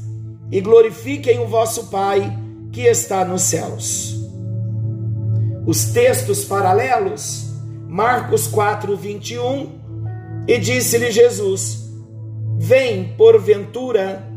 e 0.53 0.61
glorifiquem 0.61 1.41
o 1.41 1.49
vosso 1.49 1.89
Pai 1.89 2.33
que 2.71 2.83
está 2.83 3.25
nos 3.25 3.43
céus. 3.43 4.15
Os 5.67 5.87
textos 5.87 6.45
paralelos 6.45 7.48
Marcos 7.89 8.47
4, 8.47 8.95
21, 8.95 9.73
e 10.47 10.59
disse-lhe 10.59 11.11
Jesus: 11.11 11.89
Vem, 12.59 13.15
porventura, 13.17 14.29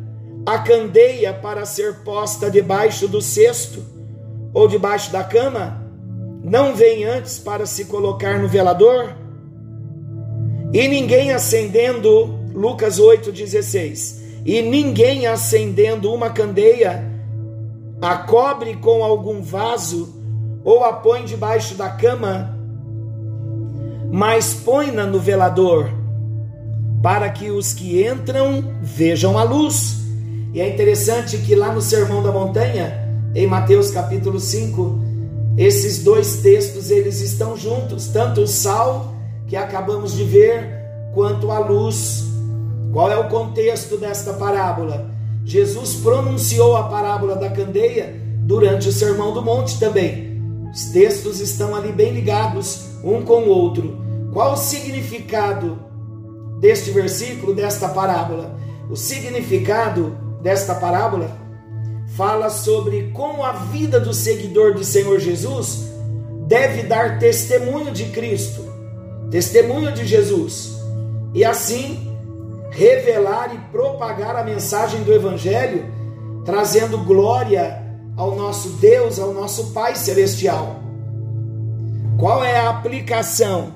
a 0.45 0.57
candeia 0.57 1.33
para 1.33 1.65
ser 1.65 1.95
posta 1.97 2.49
debaixo 2.49 3.09
do 3.09 3.21
cesto 3.21 3.83
ou 4.53 4.69
debaixo 4.69 5.11
da 5.11 5.21
cama? 5.21 5.85
Não 6.41 6.73
vem 6.73 7.03
antes 7.03 7.39
para 7.39 7.65
se 7.65 7.85
colocar 7.85 8.39
no 8.39 8.47
velador? 8.47 9.17
E 10.73 10.87
ninguém 10.87 11.33
acendendo, 11.33 12.39
Lucas 12.53 13.01
8,16, 13.01 14.21
e 14.45 14.61
ninguém 14.61 15.27
acendendo 15.27 16.13
uma 16.13 16.29
candeia, 16.29 17.03
a 18.01 18.15
cobre 18.15 18.77
com 18.77 19.03
algum 19.03 19.41
vaso 19.41 20.15
ou 20.63 20.85
a 20.85 20.93
põe 20.93 21.25
debaixo 21.25 21.75
da 21.75 21.89
cama, 21.89 22.60
mas 24.11 24.53
põe-na 24.53 25.05
no 25.05 25.19
velador, 25.19 25.89
para 27.01 27.29
que 27.29 27.49
os 27.49 27.71
que 27.71 28.05
entram 28.05 28.63
vejam 28.81 29.37
a 29.37 29.43
luz. 29.43 30.01
E 30.53 30.59
é 30.59 30.69
interessante 30.69 31.37
que 31.37 31.55
lá 31.55 31.73
no 31.73 31.81
Sermão 31.81 32.21
da 32.21 32.31
Montanha, 32.31 33.07
em 33.33 33.47
Mateus 33.47 33.89
capítulo 33.89 34.37
5, 34.37 34.99
esses 35.57 36.03
dois 36.03 36.41
textos 36.41 36.91
eles 36.91 37.21
estão 37.21 37.55
juntos, 37.55 38.07
tanto 38.07 38.41
o 38.41 38.47
sal 38.47 39.13
que 39.47 39.55
acabamos 39.55 40.13
de 40.13 40.25
ver, 40.25 40.81
quanto 41.13 41.49
a 41.49 41.59
luz. 41.59 42.25
Qual 42.91 43.09
é 43.09 43.17
o 43.17 43.29
contexto 43.29 43.95
desta 43.97 44.33
parábola? 44.33 45.09
Jesus 45.45 45.95
pronunciou 45.95 46.75
a 46.75 46.83
parábola 46.83 47.35
da 47.35 47.49
candeia 47.49 48.13
durante 48.39 48.89
o 48.89 48.91
Sermão 48.91 49.33
do 49.33 49.41
Monte 49.41 49.79
também. 49.79 50.30
Os 50.73 50.85
textos 50.85 51.39
estão 51.39 51.75
ali 51.75 51.91
bem 51.91 52.13
ligados 52.13 52.91
um 53.03 53.21
com 53.23 53.43
o 53.43 53.49
outro. 53.49 53.99
Qual 54.31 54.53
o 54.53 54.57
significado 54.57 55.79
deste 56.59 56.91
versículo, 56.91 57.53
desta 57.53 57.89
parábola? 57.89 58.57
O 58.89 58.95
significado 58.95 60.17
desta 60.41 60.75
parábola 60.75 61.37
fala 62.15 62.49
sobre 62.49 63.11
como 63.13 63.43
a 63.43 63.51
vida 63.51 63.99
do 63.99 64.13
seguidor 64.13 64.73
do 64.73 64.83
Senhor 64.83 65.19
Jesus 65.19 65.89
deve 66.47 66.83
dar 66.83 67.19
testemunho 67.19 67.91
de 67.91 68.05
Cristo, 68.05 68.61
testemunho 69.29 69.93
de 69.93 70.05
Jesus, 70.05 70.77
e 71.33 71.45
assim 71.45 72.11
revelar 72.69 73.53
e 73.53 73.57
propagar 73.71 74.35
a 74.35 74.43
mensagem 74.43 75.03
do 75.03 75.13
Evangelho, 75.13 75.85
trazendo 76.43 76.97
glória 76.97 77.80
ao 78.15 78.35
nosso 78.35 78.69
Deus, 78.71 79.19
ao 79.19 79.33
nosso 79.33 79.71
Pai 79.71 79.95
Celestial. 79.95 80.81
Qual 82.17 82.43
é 82.43 82.59
a 82.59 82.69
aplicação? 82.69 83.73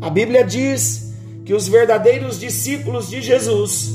A 0.00 0.10
Bíblia 0.10 0.44
diz 0.44 1.12
que 1.44 1.54
os 1.54 1.66
verdadeiros 1.66 2.38
discípulos 2.38 3.08
de 3.08 3.22
Jesus, 3.22 3.90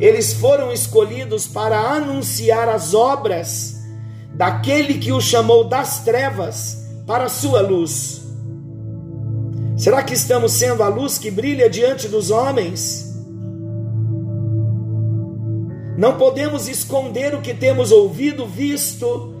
eles 0.00 0.32
foram 0.34 0.72
escolhidos 0.72 1.46
para 1.46 1.78
anunciar 1.78 2.68
as 2.68 2.92
obras 2.92 3.76
daquele 4.34 4.98
que 4.98 5.12
o 5.12 5.20
chamou 5.20 5.64
das 5.64 6.00
trevas 6.00 6.84
para 7.06 7.24
a 7.24 7.28
sua 7.28 7.60
luz. 7.60 8.22
Será 9.76 10.02
que 10.02 10.14
estamos 10.14 10.52
sendo 10.52 10.82
a 10.82 10.88
luz 10.88 11.18
que 11.18 11.30
brilha 11.30 11.68
diante 11.68 12.08
dos 12.08 12.30
homens? 12.30 13.13
Não 15.96 16.16
podemos 16.16 16.68
esconder 16.68 17.34
o 17.34 17.40
que 17.40 17.54
temos 17.54 17.92
ouvido, 17.92 18.46
visto 18.46 19.34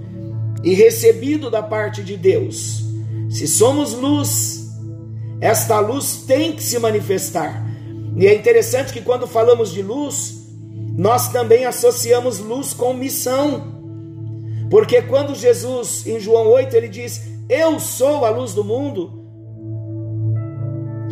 e 0.62 0.74
recebido 0.74 1.50
da 1.50 1.62
parte 1.62 2.02
de 2.02 2.16
Deus. 2.16 2.84
Se 3.28 3.48
somos 3.48 3.92
luz, 3.92 4.68
esta 5.40 5.80
luz 5.80 6.24
tem 6.26 6.52
que 6.52 6.62
se 6.62 6.78
manifestar. 6.78 7.64
E 8.16 8.26
é 8.26 8.34
interessante 8.34 8.92
que 8.92 9.00
quando 9.00 9.26
falamos 9.26 9.72
de 9.72 9.82
luz, 9.82 10.44
nós 10.96 11.28
também 11.28 11.64
associamos 11.64 12.38
luz 12.38 12.72
com 12.72 12.94
missão. 12.94 13.74
Porque 14.70 15.02
quando 15.02 15.34
Jesus, 15.34 16.06
em 16.06 16.20
João 16.20 16.46
8, 16.46 16.76
ele 16.76 16.88
diz: 16.88 17.22
Eu 17.48 17.80
sou 17.80 18.24
a 18.24 18.30
luz 18.30 18.54
do 18.54 18.62
mundo, 18.62 19.24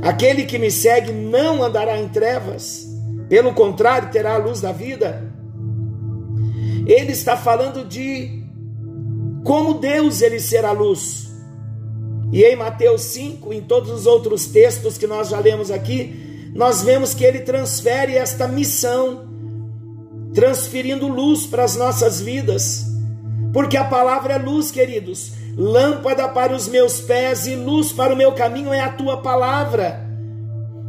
aquele 0.02 0.44
que 0.44 0.58
me 0.58 0.70
segue 0.70 1.12
não 1.12 1.62
andará 1.62 2.00
em 2.00 2.08
trevas, 2.08 2.86
pelo 3.28 3.52
contrário, 3.52 4.10
terá 4.10 4.34
a 4.34 4.38
luz 4.38 4.60
da 4.60 4.70
vida. 4.70 5.31
Ele 6.86 7.12
está 7.12 7.36
falando 7.36 7.84
de 7.84 8.42
como 9.44 9.74
Deus 9.74 10.22
ele 10.22 10.40
será 10.40 10.72
luz. 10.72 11.30
E 12.32 12.42
em 12.44 12.56
Mateus 12.56 13.02
5, 13.02 13.52
em 13.52 13.60
todos 13.60 13.90
os 13.90 14.06
outros 14.06 14.46
textos 14.46 14.96
que 14.96 15.06
nós 15.06 15.28
já 15.28 15.38
lemos 15.38 15.70
aqui, 15.70 16.50
nós 16.54 16.82
vemos 16.82 17.14
que 17.14 17.24
ele 17.24 17.40
transfere 17.40 18.16
esta 18.16 18.48
missão, 18.48 19.28
transferindo 20.32 21.06
luz 21.08 21.46
para 21.46 21.64
as 21.64 21.76
nossas 21.76 22.20
vidas. 22.20 22.86
Porque 23.52 23.76
a 23.76 23.84
palavra 23.84 24.34
é 24.34 24.38
luz, 24.38 24.70
queridos. 24.70 25.32
Lâmpada 25.56 26.28
para 26.28 26.54
os 26.54 26.66
meus 26.68 27.00
pés 27.00 27.46
e 27.46 27.54
luz 27.54 27.92
para 27.92 28.14
o 28.14 28.16
meu 28.16 28.32
caminho 28.32 28.72
é 28.72 28.80
a 28.80 28.92
tua 28.92 29.18
palavra. 29.18 30.00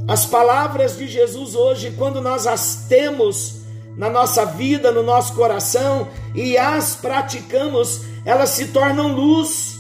As 0.07 0.25
palavras 0.25 0.97
de 0.97 1.07
Jesus 1.07 1.55
hoje, 1.55 1.91
quando 1.97 2.21
nós 2.21 2.47
as 2.47 2.85
temos 2.87 3.62
na 3.95 4.09
nossa 4.09 4.45
vida, 4.45 4.91
no 4.91 5.03
nosso 5.03 5.33
coração 5.33 6.07
e 6.33 6.57
as 6.57 6.95
praticamos, 6.95 8.01
elas 8.25 8.49
se 8.49 8.67
tornam 8.67 9.07
luz. 9.07 9.79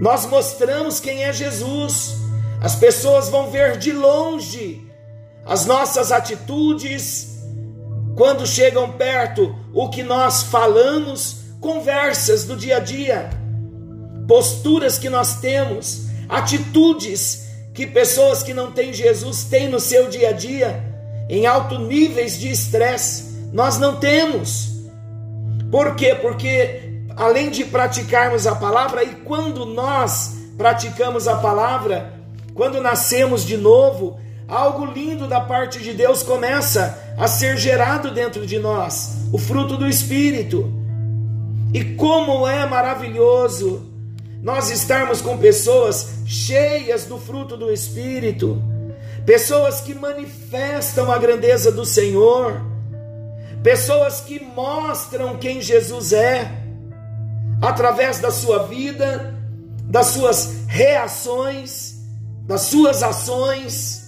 Nós 0.00 0.26
mostramos 0.26 0.98
quem 0.98 1.24
é 1.24 1.32
Jesus. 1.32 2.16
As 2.60 2.74
pessoas 2.74 3.28
vão 3.28 3.50
ver 3.50 3.76
de 3.76 3.92
longe 3.92 4.92
as 5.44 5.66
nossas 5.66 6.12
atitudes, 6.12 7.40
quando 8.16 8.46
chegam 8.46 8.92
perto, 8.92 9.54
o 9.74 9.88
que 9.88 10.02
nós 10.02 10.44
falamos, 10.44 11.38
conversas 11.60 12.44
do 12.44 12.56
dia 12.56 12.76
a 12.76 12.80
dia, 12.80 13.30
posturas 14.28 14.98
que 14.98 15.08
nós 15.08 15.40
temos, 15.40 16.06
atitudes 16.28 17.48
que 17.74 17.86
pessoas 17.86 18.42
que 18.42 18.54
não 18.54 18.70
têm 18.70 18.92
Jesus 18.92 19.44
têm 19.44 19.68
no 19.68 19.80
seu 19.80 20.08
dia 20.08 20.28
a 20.28 20.32
dia, 20.32 20.91
em 21.28 21.46
alto 21.46 21.78
níveis 21.78 22.38
de 22.38 22.50
estresse, 22.50 23.50
nós 23.52 23.78
não 23.78 23.96
temos. 23.96 24.72
Por 25.70 25.94
quê? 25.94 26.14
Porque 26.14 26.92
além 27.16 27.50
de 27.50 27.64
praticarmos 27.64 28.46
a 28.46 28.54
palavra, 28.54 29.04
e 29.04 29.14
quando 29.16 29.64
nós 29.64 30.36
praticamos 30.56 31.28
a 31.28 31.36
palavra, 31.36 32.14
quando 32.54 32.80
nascemos 32.80 33.44
de 33.44 33.56
novo, 33.56 34.18
algo 34.46 34.84
lindo 34.84 35.26
da 35.26 35.40
parte 35.40 35.78
de 35.78 35.92
Deus 35.92 36.22
começa 36.22 37.14
a 37.18 37.26
ser 37.26 37.56
gerado 37.56 38.10
dentro 38.10 38.46
de 38.46 38.58
nós, 38.58 39.16
o 39.32 39.38
fruto 39.38 39.76
do 39.76 39.88
Espírito. 39.88 40.72
E 41.72 41.84
como 41.94 42.46
é 42.46 42.66
maravilhoso 42.66 43.90
nós 44.42 44.70
estarmos 44.70 45.22
com 45.22 45.38
pessoas 45.38 46.14
cheias 46.26 47.04
do 47.04 47.16
fruto 47.16 47.56
do 47.56 47.72
Espírito, 47.72 48.62
pessoas 49.24 49.80
que 49.80 49.94
manifestam 49.94 51.10
a 51.10 51.18
grandeza 51.18 51.70
do 51.70 51.84
Senhor, 51.84 52.60
pessoas 53.62 54.20
que 54.20 54.40
mostram 54.40 55.36
quem 55.38 55.60
Jesus 55.60 56.12
é, 56.12 56.50
através 57.60 58.18
da 58.18 58.30
sua 58.30 58.64
vida, 58.64 59.34
das 59.84 60.06
suas 60.08 60.66
reações, 60.66 62.00
das 62.46 62.62
suas 62.62 63.02
ações, 63.02 64.02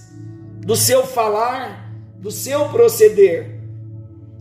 do 0.65 0.75
seu 0.75 1.05
falar, 1.05 1.91
do 2.17 2.31
seu 2.31 2.69
proceder. 2.69 3.59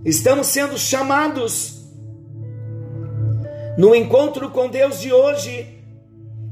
Estamos 0.05 0.49
sendo 0.49 0.77
chamados 0.79 1.85
no 3.77 3.95
encontro 3.95 4.51
com 4.51 4.69
Deus 4.69 5.01
de 5.01 5.13
hoje 5.13 5.75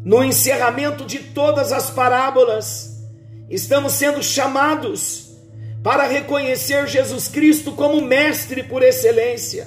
no 0.05 0.23
encerramento 0.25 1.05
de 1.05 1.21
todas 1.21 1.73
as 1.73 1.89
parábolas, 1.91 2.92
estamos 3.55 3.93
sendo 3.93 4.23
chamados 4.23 5.37
para 5.83 6.07
reconhecer 6.07 6.87
Jesus 6.87 7.29
Cristo 7.29 7.73
como 7.73 8.01
mestre 8.01 8.63
por 8.63 8.83
excelência. 8.83 9.67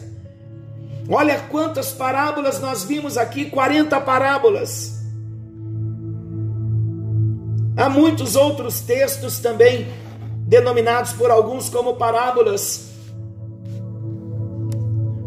Olha 1.07 1.39
quantas 1.51 1.91
parábolas 1.91 2.59
nós 2.59 2.83
vimos 2.83 3.15
aqui 3.15 3.45
40 3.45 4.01
parábolas. 4.01 4.95
Há 7.77 7.87
muitos 7.89 8.35
outros 8.35 8.79
textos 8.79 9.37
também, 9.37 9.87
denominados 10.47 11.13
por 11.13 11.29
alguns 11.29 11.69
como 11.69 11.95
parábolas, 11.95 12.89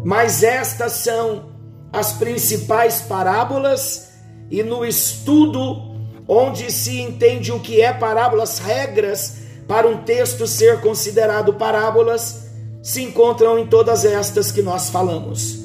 mas 0.04 0.42
estas 0.42 0.92
são 0.92 1.50
as 1.92 2.14
principais 2.14 3.02
parábolas 3.02 4.08
e 4.50 4.62
no 4.62 4.84
estudo 4.84 5.87
onde 6.28 6.70
se 6.70 7.00
entende 7.00 7.50
o 7.50 7.58
que 7.58 7.80
é 7.80 7.92
parábolas, 7.92 8.58
regras 8.58 9.38
para 9.66 9.88
um 9.88 10.02
texto 10.02 10.46
ser 10.46 10.80
considerado 10.80 11.54
parábolas, 11.54 12.50
se 12.82 13.02
encontram 13.02 13.58
em 13.58 13.66
todas 13.66 14.04
estas 14.04 14.52
que 14.52 14.62
nós 14.62 14.90
falamos. 14.90 15.64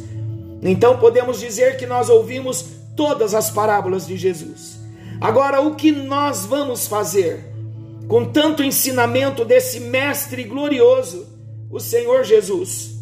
Então 0.62 0.98
podemos 0.98 1.40
dizer 1.40 1.76
que 1.78 1.86
nós 1.86 2.10
ouvimos 2.10 2.66
todas 2.96 3.34
as 3.34 3.50
parábolas 3.50 4.08
de 4.08 4.18
Jesus. 4.18 4.80
Agora, 5.20 5.62
o 5.62 5.76
que 5.76 5.92
nós 5.92 6.46
vamos 6.46 6.88
fazer 6.88 7.46
com 8.08 8.26
tanto 8.26 8.64
ensinamento 8.64 9.46
desse 9.46 9.80
mestre 9.80 10.44
glorioso, 10.44 11.28
o 11.70 11.80
Senhor 11.80 12.24
Jesus? 12.24 12.94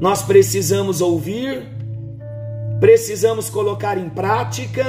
Nós 0.00 0.22
precisamos 0.22 1.00
ouvir 1.00 1.76
precisamos 2.80 3.48
colocar 3.48 3.96
em 3.96 4.08
prática 4.08 4.84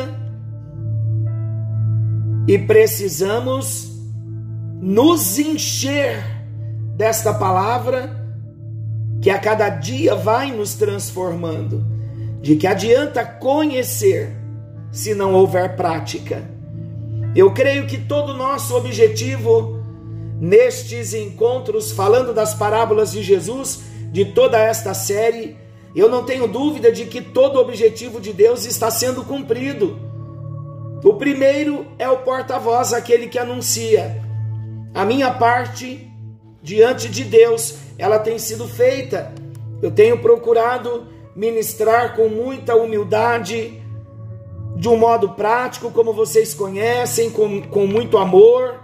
e 2.47 2.57
precisamos 2.57 3.91
nos 4.81 5.37
encher 5.37 6.23
desta 6.95 7.33
palavra 7.33 8.25
que 9.21 9.29
a 9.29 9.37
cada 9.37 9.69
dia 9.69 10.15
vai 10.15 10.51
nos 10.51 10.75
transformando. 10.75 11.85
De 12.41 12.55
que 12.55 12.67
adianta 12.67 13.25
conhecer 13.25 14.31
se 14.91 15.13
não 15.13 15.33
houver 15.33 15.75
prática. 15.75 16.49
Eu 17.35 17.51
creio 17.51 17.85
que 17.87 17.97
todo 17.97 18.33
nosso 18.33 18.75
objetivo 18.75 19.83
nestes 20.39 21.13
encontros, 21.13 21.91
falando 21.91 22.33
das 22.33 22.53
parábolas 22.53 23.11
de 23.11 23.23
Jesus, 23.23 23.81
de 24.11 24.25
toda 24.25 24.57
esta 24.57 24.93
série, 24.93 25.57
eu 25.95 26.09
não 26.09 26.23
tenho 26.23 26.47
dúvida 26.47 26.91
de 26.91 27.05
que 27.05 27.21
todo 27.21 27.57
o 27.57 27.61
objetivo 27.61 28.21
de 28.21 28.31
Deus 28.31 28.65
está 28.65 28.89
sendo 28.89 29.23
cumprido. 29.23 30.06
O 31.03 31.13
primeiro 31.13 31.85
é 31.99 32.09
o 32.09 32.17
porta-voz, 32.17 32.93
aquele 32.93 33.27
que 33.27 33.37
anuncia. 33.37 34.21
A 34.93 35.05
minha 35.05 35.31
parte 35.31 36.11
diante 36.61 37.07
de 37.07 37.23
Deus, 37.23 37.75
ela 37.97 38.17
tem 38.17 38.39
sido 38.39 38.67
feita. 38.67 39.31
Eu 39.81 39.91
tenho 39.91 40.17
procurado 40.19 41.07
ministrar 41.35 42.15
com 42.15 42.27
muita 42.27 42.75
humildade, 42.75 43.79
de 44.75 44.89
um 44.89 44.97
modo 44.97 45.29
prático, 45.29 45.91
como 45.91 46.13
vocês 46.13 46.53
conhecem, 46.53 47.29
com, 47.29 47.61
com 47.61 47.85
muito 47.85 48.17
amor, 48.17 48.79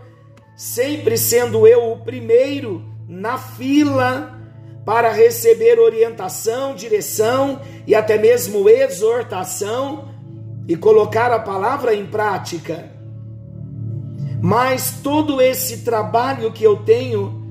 sempre 0.56 1.17
sendo 1.17 1.67
eu 1.67 1.91
o 1.91 1.99
primeiro 1.99 2.84
na 3.08 3.39
fila 3.39 4.39
para 4.86 5.12
receber 5.12 5.80
orientação, 5.80 6.76
direção 6.76 7.60
e 7.88 7.95
até 7.95 8.17
mesmo 8.17 8.69
exortação 8.69 10.12
e 10.67 10.76
colocar 10.76 11.32
a 11.32 11.39
palavra 11.39 11.93
em 11.93 12.06
prática. 12.06 12.91
Mas 14.41 14.99
todo 15.02 15.41
esse 15.41 15.80
trabalho 15.80 16.52
que 16.52 16.63
eu 16.63 16.78
tenho, 16.78 17.41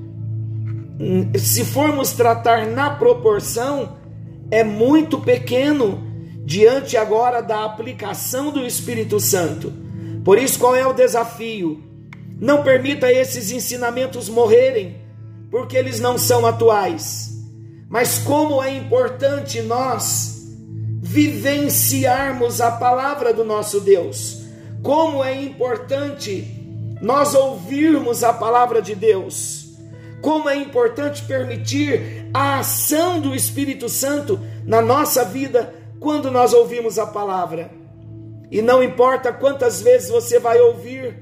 se 1.37 1.65
formos 1.65 2.11
tratar 2.11 2.67
na 2.67 2.91
proporção, 2.91 3.97
é 4.51 4.63
muito 4.63 5.19
pequeno 5.19 6.03
diante 6.45 6.97
agora 6.97 7.41
da 7.41 7.63
aplicação 7.63 8.51
do 8.51 8.65
Espírito 8.65 9.19
Santo. 9.19 9.73
Por 10.23 10.37
isso, 10.37 10.59
qual 10.59 10.75
é 10.75 10.85
o 10.85 10.93
desafio? 10.93 11.83
Não 12.39 12.63
permita 12.63 13.11
esses 13.11 13.51
ensinamentos 13.51 14.29
morrerem 14.29 15.01
porque 15.49 15.77
eles 15.77 15.99
não 15.99 16.17
são 16.17 16.45
atuais. 16.45 17.31
Mas 17.89 18.17
como 18.17 18.61
é 18.61 18.75
importante 18.75 19.61
nós 19.61 20.42
vivenciarmos 21.13 22.59
a 22.59 22.71
palavra 22.71 23.31
do 23.31 23.43
nosso 23.43 23.79
Deus. 23.79 24.41
Como 24.81 25.23
é 25.23 25.39
importante 25.39 26.59
nós 26.99 27.35
ouvirmos 27.35 28.23
a 28.23 28.33
palavra 28.33 28.81
de 28.81 28.95
Deus. 28.95 29.75
Como 30.23 30.49
é 30.49 30.55
importante 30.55 31.21
permitir 31.23 32.29
a 32.33 32.57
ação 32.59 33.19
do 33.19 33.35
Espírito 33.35 33.87
Santo 33.87 34.39
na 34.65 34.81
nossa 34.81 35.23
vida 35.23 35.71
quando 35.99 36.31
nós 36.31 36.51
ouvimos 36.51 36.97
a 36.97 37.05
palavra. 37.05 37.69
E 38.49 38.59
não 38.59 38.81
importa 38.81 39.31
quantas 39.31 39.83
vezes 39.83 40.09
você 40.09 40.39
vai 40.39 40.59
ouvir, 40.59 41.15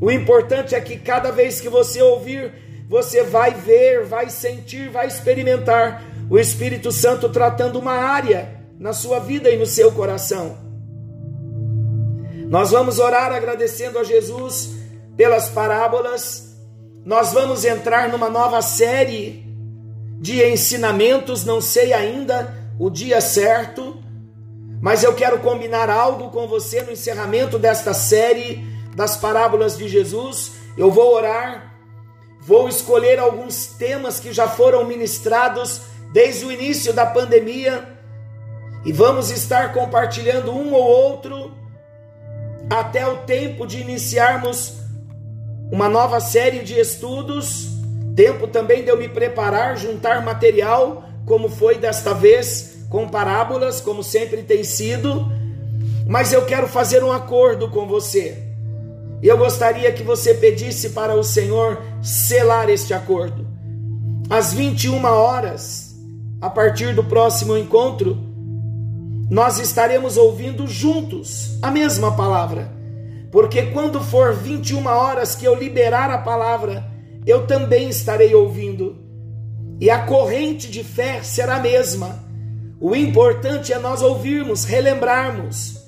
o 0.00 0.10
importante 0.10 0.74
é 0.74 0.80
que 0.80 0.96
cada 0.96 1.30
vez 1.30 1.60
que 1.60 1.68
você 1.68 2.00
ouvir, 2.00 2.50
você 2.88 3.22
vai 3.22 3.52
ver, 3.52 4.06
vai 4.06 4.30
sentir, 4.30 4.88
vai 4.88 5.06
experimentar 5.06 6.02
o 6.30 6.38
Espírito 6.38 6.90
Santo 6.90 7.28
tratando 7.28 7.78
uma 7.78 7.92
área 7.92 8.61
na 8.82 8.92
sua 8.92 9.20
vida 9.20 9.48
e 9.48 9.56
no 9.56 9.64
seu 9.64 9.92
coração. 9.92 10.58
Nós 12.48 12.72
vamos 12.72 12.98
orar 12.98 13.30
agradecendo 13.30 13.96
a 13.96 14.02
Jesus 14.02 14.70
pelas 15.16 15.48
parábolas. 15.48 16.56
Nós 17.04 17.32
vamos 17.32 17.64
entrar 17.64 18.08
numa 18.08 18.28
nova 18.28 18.60
série 18.60 19.46
de 20.20 20.44
ensinamentos, 20.44 21.44
não 21.44 21.60
sei 21.60 21.92
ainda 21.92 22.52
o 22.76 22.90
dia 22.90 23.20
certo, 23.20 24.02
Mas 24.80 25.04
eu 25.04 25.14
quero 25.14 25.38
combinar 25.38 25.88
algo 25.88 26.30
com 26.30 26.48
você 26.48 26.82
no 26.82 26.90
encerramento 26.90 27.56
desta 27.56 27.94
série 27.94 28.66
das 28.96 29.16
parábolas 29.16 29.78
de 29.78 29.86
Jesus. 29.86 30.54
Eu 30.76 30.90
vou 30.90 31.14
orar, 31.14 31.72
vou 32.40 32.68
escolher 32.68 33.20
alguns 33.20 33.66
temas 33.66 34.18
que 34.18 34.32
já 34.32 34.48
foram 34.48 34.84
ministrados 34.84 35.82
desde 36.12 36.44
o 36.44 36.50
início 36.50 36.92
da 36.92 37.06
pandemia 37.06 37.91
e 38.84 38.92
vamos 38.92 39.30
estar 39.30 39.72
compartilhando 39.72 40.52
um 40.52 40.72
ou 40.72 40.82
outro 40.82 41.52
até 42.68 43.06
o 43.06 43.18
tempo 43.18 43.66
de 43.66 43.80
iniciarmos 43.80 44.74
uma 45.70 45.88
nova 45.88 46.20
série 46.20 46.60
de 46.60 46.78
estudos. 46.78 47.68
Tempo 48.14 48.46
também 48.46 48.82
de 48.82 48.90
eu 48.90 48.96
me 48.96 49.08
preparar, 49.08 49.76
juntar 49.76 50.22
material, 50.22 51.04
como 51.24 51.48
foi 51.48 51.78
desta 51.78 52.12
vez, 52.12 52.84
com 52.90 53.08
parábolas, 53.08 53.80
como 53.80 54.02
sempre 54.02 54.42
tem 54.42 54.64
sido. 54.64 55.30
Mas 56.06 56.32
eu 56.32 56.44
quero 56.44 56.66
fazer 56.68 57.02
um 57.02 57.12
acordo 57.12 57.70
com 57.70 57.86
você. 57.86 58.42
E 59.22 59.28
eu 59.28 59.38
gostaria 59.38 59.90
que 59.92 60.02
você 60.02 60.34
pedisse 60.34 60.90
para 60.90 61.14
o 61.14 61.22
Senhor 61.22 61.80
selar 62.02 62.68
este 62.68 62.92
acordo. 62.92 63.46
Às 64.28 64.52
21 64.52 65.04
horas, 65.04 65.94
a 66.40 66.50
partir 66.50 66.94
do 66.94 67.04
próximo 67.04 67.56
encontro, 67.56 68.31
nós 69.32 69.58
estaremos 69.58 70.18
ouvindo 70.18 70.66
juntos 70.66 71.56
a 71.62 71.70
mesma 71.70 72.14
palavra. 72.14 72.70
Porque 73.30 73.62
quando 73.62 73.98
for 73.98 74.34
21 74.34 74.86
horas 74.86 75.34
que 75.34 75.46
eu 75.46 75.54
liberar 75.54 76.10
a 76.10 76.18
palavra, 76.18 76.84
eu 77.24 77.46
também 77.46 77.88
estarei 77.88 78.34
ouvindo. 78.34 78.94
E 79.80 79.88
a 79.88 80.00
corrente 80.00 80.70
de 80.70 80.84
fé 80.84 81.22
será 81.22 81.56
a 81.56 81.60
mesma. 81.60 82.22
O 82.78 82.94
importante 82.94 83.72
é 83.72 83.78
nós 83.78 84.02
ouvirmos, 84.02 84.64
relembrarmos, 84.64 85.82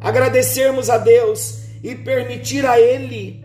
agradecermos 0.00 0.88
a 0.88 0.96
Deus 0.96 1.64
e 1.84 1.94
permitir 1.94 2.64
a 2.64 2.80
Ele 2.80 3.44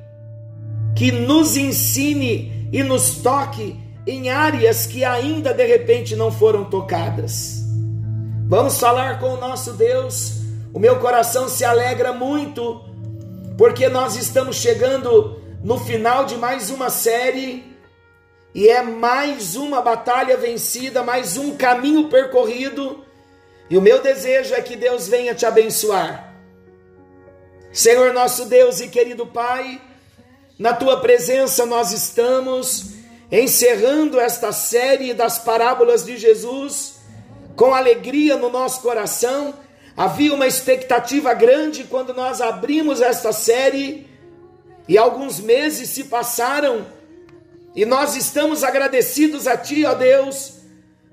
que 0.95 1.11
nos 1.11 1.57
ensine 1.57 2.69
e 2.71 2.81
nos 2.83 3.15
toque 3.15 3.77
em 4.07 4.29
áreas 4.29 4.85
que 4.85 5.03
ainda 5.03 5.53
de 5.53 5.65
repente 5.65 6.15
não 6.15 6.31
foram 6.31 6.63
tocadas. 6.63 7.60
Vamos 8.51 8.81
falar 8.81 9.17
com 9.17 9.29
o 9.29 9.37
nosso 9.37 9.71
Deus. 9.71 10.41
O 10.73 10.77
meu 10.77 10.99
coração 10.99 11.47
se 11.47 11.63
alegra 11.63 12.11
muito, 12.11 12.83
porque 13.57 13.87
nós 13.87 14.17
estamos 14.17 14.57
chegando 14.57 15.41
no 15.63 15.79
final 15.79 16.25
de 16.25 16.35
mais 16.35 16.69
uma 16.69 16.89
série 16.89 17.63
e 18.53 18.67
é 18.67 18.81
mais 18.81 19.55
uma 19.55 19.81
batalha 19.81 20.35
vencida, 20.35 21.01
mais 21.01 21.37
um 21.37 21.55
caminho 21.55 22.09
percorrido. 22.09 23.05
E 23.69 23.77
o 23.77 23.81
meu 23.81 24.01
desejo 24.01 24.53
é 24.53 24.59
que 24.61 24.75
Deus 24.75 25.07
venha 25.07 25.33
te 25.33 25.45
abençoar. 25.45 26.35
Senhor 27.71 28.13
nosso 28.13 28.47
Deus 28.47 28.81
e 28.81 28.89
querido 28.89 29.25
Pai, 29.25 29.81
na 30.59 30.73
tua 30.73 30.99
presença 30.99 31.65
nós 31.65 31.93
estamos 31.93 32.95
encerrando 33.31 34.19
esta 34.19 34.51
série 34.51 35.13
das 35.13 35.39
parábolas 35.39 36.03
de 36.03 36.17
Jesus 36.17 36.99
com 37.61 37.75
alegria 37.75 38.37
no 38.37 38.49
nosso 38.49 38.81
coração. 38.81 39.53
Havia 39.95 40.33
uma 40.33 40.47
expectativa 40.47 41.31
grande 41.35 41.83
quando 41.83 42.11
nós 42.11 42.41
abrimos 42.41 43.01
esta 43.01 43.31
série 43.31 44.09
e 44.87 44.97
alguns 44.97 45.39
meses 45.39 45.89
se 45.89 46.05
passaram 46.05 46.87
e 47.75 47.85
nós 47.85 48.15
estamos 48.15 48.63
agradecidos 48.63 49.45
a 49.45 49.55
Ti, 49.55 49.85
ó 49.85 49.93
Deus, 49.93 50.55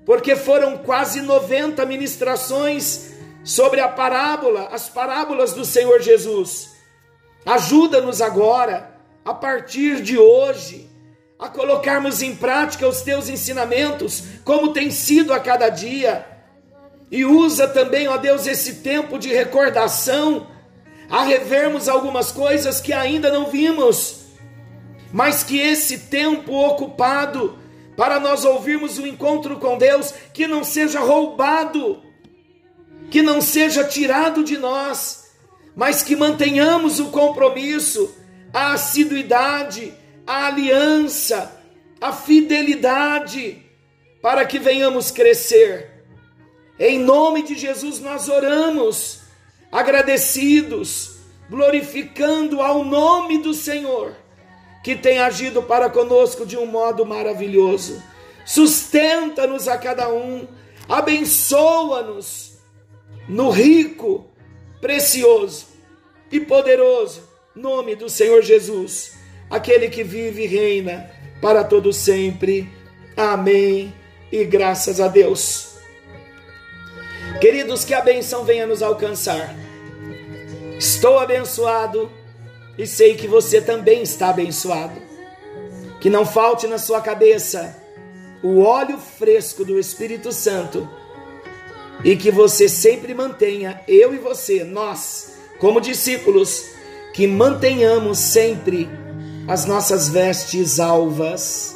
porque 0.03 0.35
foram 0.35 0.79
quase 0.79 1.21
90 1.21 1.85
ministrações 1.85 3.11
sobre 3.43 3.79
a 3.79 3.87
parábola, 3.87 4.69
as 4.71 4.89
parábolas 4.89 5.53
do 5.53 5.63
Senhor 5.63 6.01
Jesus. 6.01 6.71
Ajuda-nos 7.45 8.23
agora, 8.23 8.99
a 9.23 9.35
partir 9.35 10.01
de 10.01 10.17
hoje, 10.17 10.89
a 11.37 11.47
colocarmos 11.47 12.23
em 12.23 12.35
prática 12.35 12.87
os 12.87 13.03
teus 13.03 13.29
ensinamentos, 13.29 14.23
como 14.43 14.73
tem 14.73 14.89
sido 14.89 15.31
a 15.31 15.39
cada 15.39 15.69
dia. 15.69 16.38
E 17.11 17.25
usa 17.25 17.67
também, 17.67 18.07
ó 18.07 18.17
Deus, 18.17 18.45
esse 18.45 18.75
tempo 18.75 19.17
de 19.17 19.29
recordação 19.29 20.47
a 21.09 21.23
revermos 21.23 21.89
algumas 21.89 22.31
coisas 22.31 22.79
que 22.79 22.93
ainda 22.93 23.31
não 23.31 23.49
vimos, 23.49 24.25
mas 25.11 25.43
que 25.43 25.59
esse 25.59 26.01
tempo 26.01 26.53
ocupado 26.53 27.57
para 27.97 28.19
nós 28.19 28.45
ouvirmos 28.45 28.99
o 28.99 29.07
encontro 29.07 29.57
com 29.57 29.77
Deus, 29.77 30.13
que 30.33 30.47
não 30.47 30.63
seja 30.63 30.99
roubado, 30.99 32.01
que 33.09 33.23
não 33.23 33.41
seja 33.41 33.83
tirado 33.83 34.43
de 34.43 34.57
nós, 34.57 35.31
mas 35.75 36.03
que 36.03 36.15
mantenhamos 36.15 36.99
o 36.99 37.05
compromisso, 37.05 38.15
a 38.53 38.73
assiduidade, 38.73 39.93
a 40.27 40.45
aliança, 40.45 41.59
a 41.99 42.13
fidelidade, 42.13 43.65
para 44.21 44.45
que 44.45 44.59
venhamos 44.59 45.09
crescer 45.09 45.88
em 46.79 46.99
nome 46.99 47.43
de 47.43 47.55
Jesus 47.55 47.99
nós 47.99 48.29
oramos, 48.29 49.21
agradecidos, 49.71 51.17
glorificando 51.49 52.61
ao 52.61 52.83
nome 52.83 53.39
do 53.39 53.53
Senhor, 53.53 54.15
que 54.83 54.95
tem 54.95 55.19
agido 55.19 55.61
para 55.63 55.89
conosco 55.89 56.45
de 56.45 56.57
um 56.57 56.65
modo 56.65 57.05
maravilhoso. 57.05 58.01
Sustenta-nos 58.45 59.67
a 59.67 59.77
cada 59.77 60.09
um, 60.09 60.47
abençoa-nos 60.87 62.53
no 63.27 63.49
rico, 63.49 64.25
precioso 64.79 65.67
e 66.31 66.39
poderoso 66.39 67.29
nome 67.55 67.95
do 67.95 68.09
Senhor 68.09 68.41
Jesus, 68.41 69.17
aquele 69.49 69.89
que 69.89 70.03
vive 70.03 70.43
e 70.43 70.47
reina 70.47 71.09
para 71.41 71.63
todo 71.63 71.91
sempre. 71.91 72.69
Amém. 73.15 73.93
E 74.31 74.45
graças 74.45 74.99
a 74.99 75.07
Deus. 75.07 75.68
Queridos, 77.39 77.85
que 77.85 77.93
a 77.93 78.01
benção 78.01 78.43
venha 78.43 78.67
nos 78.67 78.83
alcançar. 78.83 79.55
Estou 80.77 81.19
abençoado 81.19 82.11
e 82.77 82.85
sei 82.85 83.15
que 83.15 83.27
você 83.27 83.61
também 83.61 84.01
está 84.01 84.29
abençoado. 84.29 84.99
Que 86.01 86.09
não 86.09 86.25
falte 86.25 86.67
na 86.67 86.77
sua 86.77 86.99
cabeça 87.01 87.77
o 88.43 88.61
óleo 88.61 88.97
fresco 88.97 89.63
do 89.63 89.79
Espírito 89.79 90.31
Santo 90.31 90.89
e 92.03 92.15
que 92.15 92.31
você 92.31 92.67
sempre 92.67 93.13
mantenha, 93.13 93.81
eu 93.87 94.13
e 94.13 94.17
você, 94.17 94.63
nós, 94.63 95.33
como 95.59 95.81
discípulos, 95.81 96.65
que 97.13 97.27
mantenhamos 97.27 98.17
sempre 98.17 98.89
as 99.47 99.65
nossas 99.65 100.09
vestes 100.09 100.79
alvas. 100.79 101.75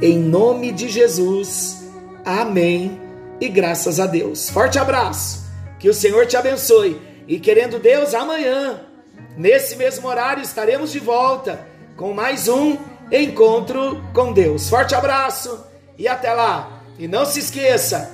Em 0.00 0.18
nome 0.18 0.72
de 0.72 0.88
Jesus. 0.88 1.82
Amém 2.24 3.01
e 3.42 3.48
graças 3.48 3.98
a 3.98 4.06
Deus. 4.06 4.48
Forte 4.48 4.78
abraço, 4.78 5.42
que 5.80 5.88
o 5.88 5.94
Senhor 5.94 6.26
te 6.26 6.36
abençoe 6.36 7.02
e 7.26 7.40
querendo 7.40 7.80
Deus, 7.80 8.14
amanhã, 8.14 8.82
nesse 9.36 9.74
mesmo 9.74 10.06
horário, 10.06 10.44
estaremos 10.44 10.92
de 10.92 11.00
volta 11.00 11.66
com 11.96 12.14
mais 12.14 12.46
um 12.46 12.78
encontro 13.10 14.00
com 14.14 14.32
Deus. 14.32 14.68
Forte 14.68 14.94
abraço 14.94 15.58
e 15.98 16.06
até 16.06 16.32
lá. 16.32 16.84
E 16.96 17.08
não 17.08 17.26
se 17.26 17.40
esqueça, 17.40 18.12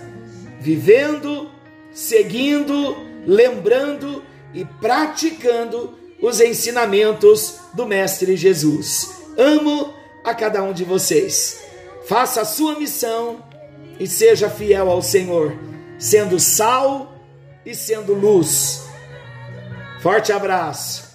vivendo, 0.60 1.50
seguindo, 1.92 2.96
lembrando 3.26 4.24
e 4.54 4.64
praticando 4.64 5.98
os 6.22 6.40
ensinamentos 6.40 7.56
do 7.74 7.84
Mestre 7.84 8.34
Jesus. 8.34 9.10
Amo 9.36 9.92
a 10.24 10.34
cada 10.34 10.62
um 10.62 10.72
de 10.72 10.84
vocês. 10.84 11.60
Faça 12.06 12.40
a 12.40 12.46
sua 12.46 12.78
missão 12.78 13.46
e 13.98 14.06
seja 14.06 14.48
fiel 14.48 14.88
ao 14.88 15.02
Senhor, 15.02 15.56
sendo 15.98 16.38
sal 16.38 17.14
e 17.64 17.74
sendo 17.74 18.14
luz. 18.14 18.87
Forte 20.00 20.32
abraço. 20.32 21.07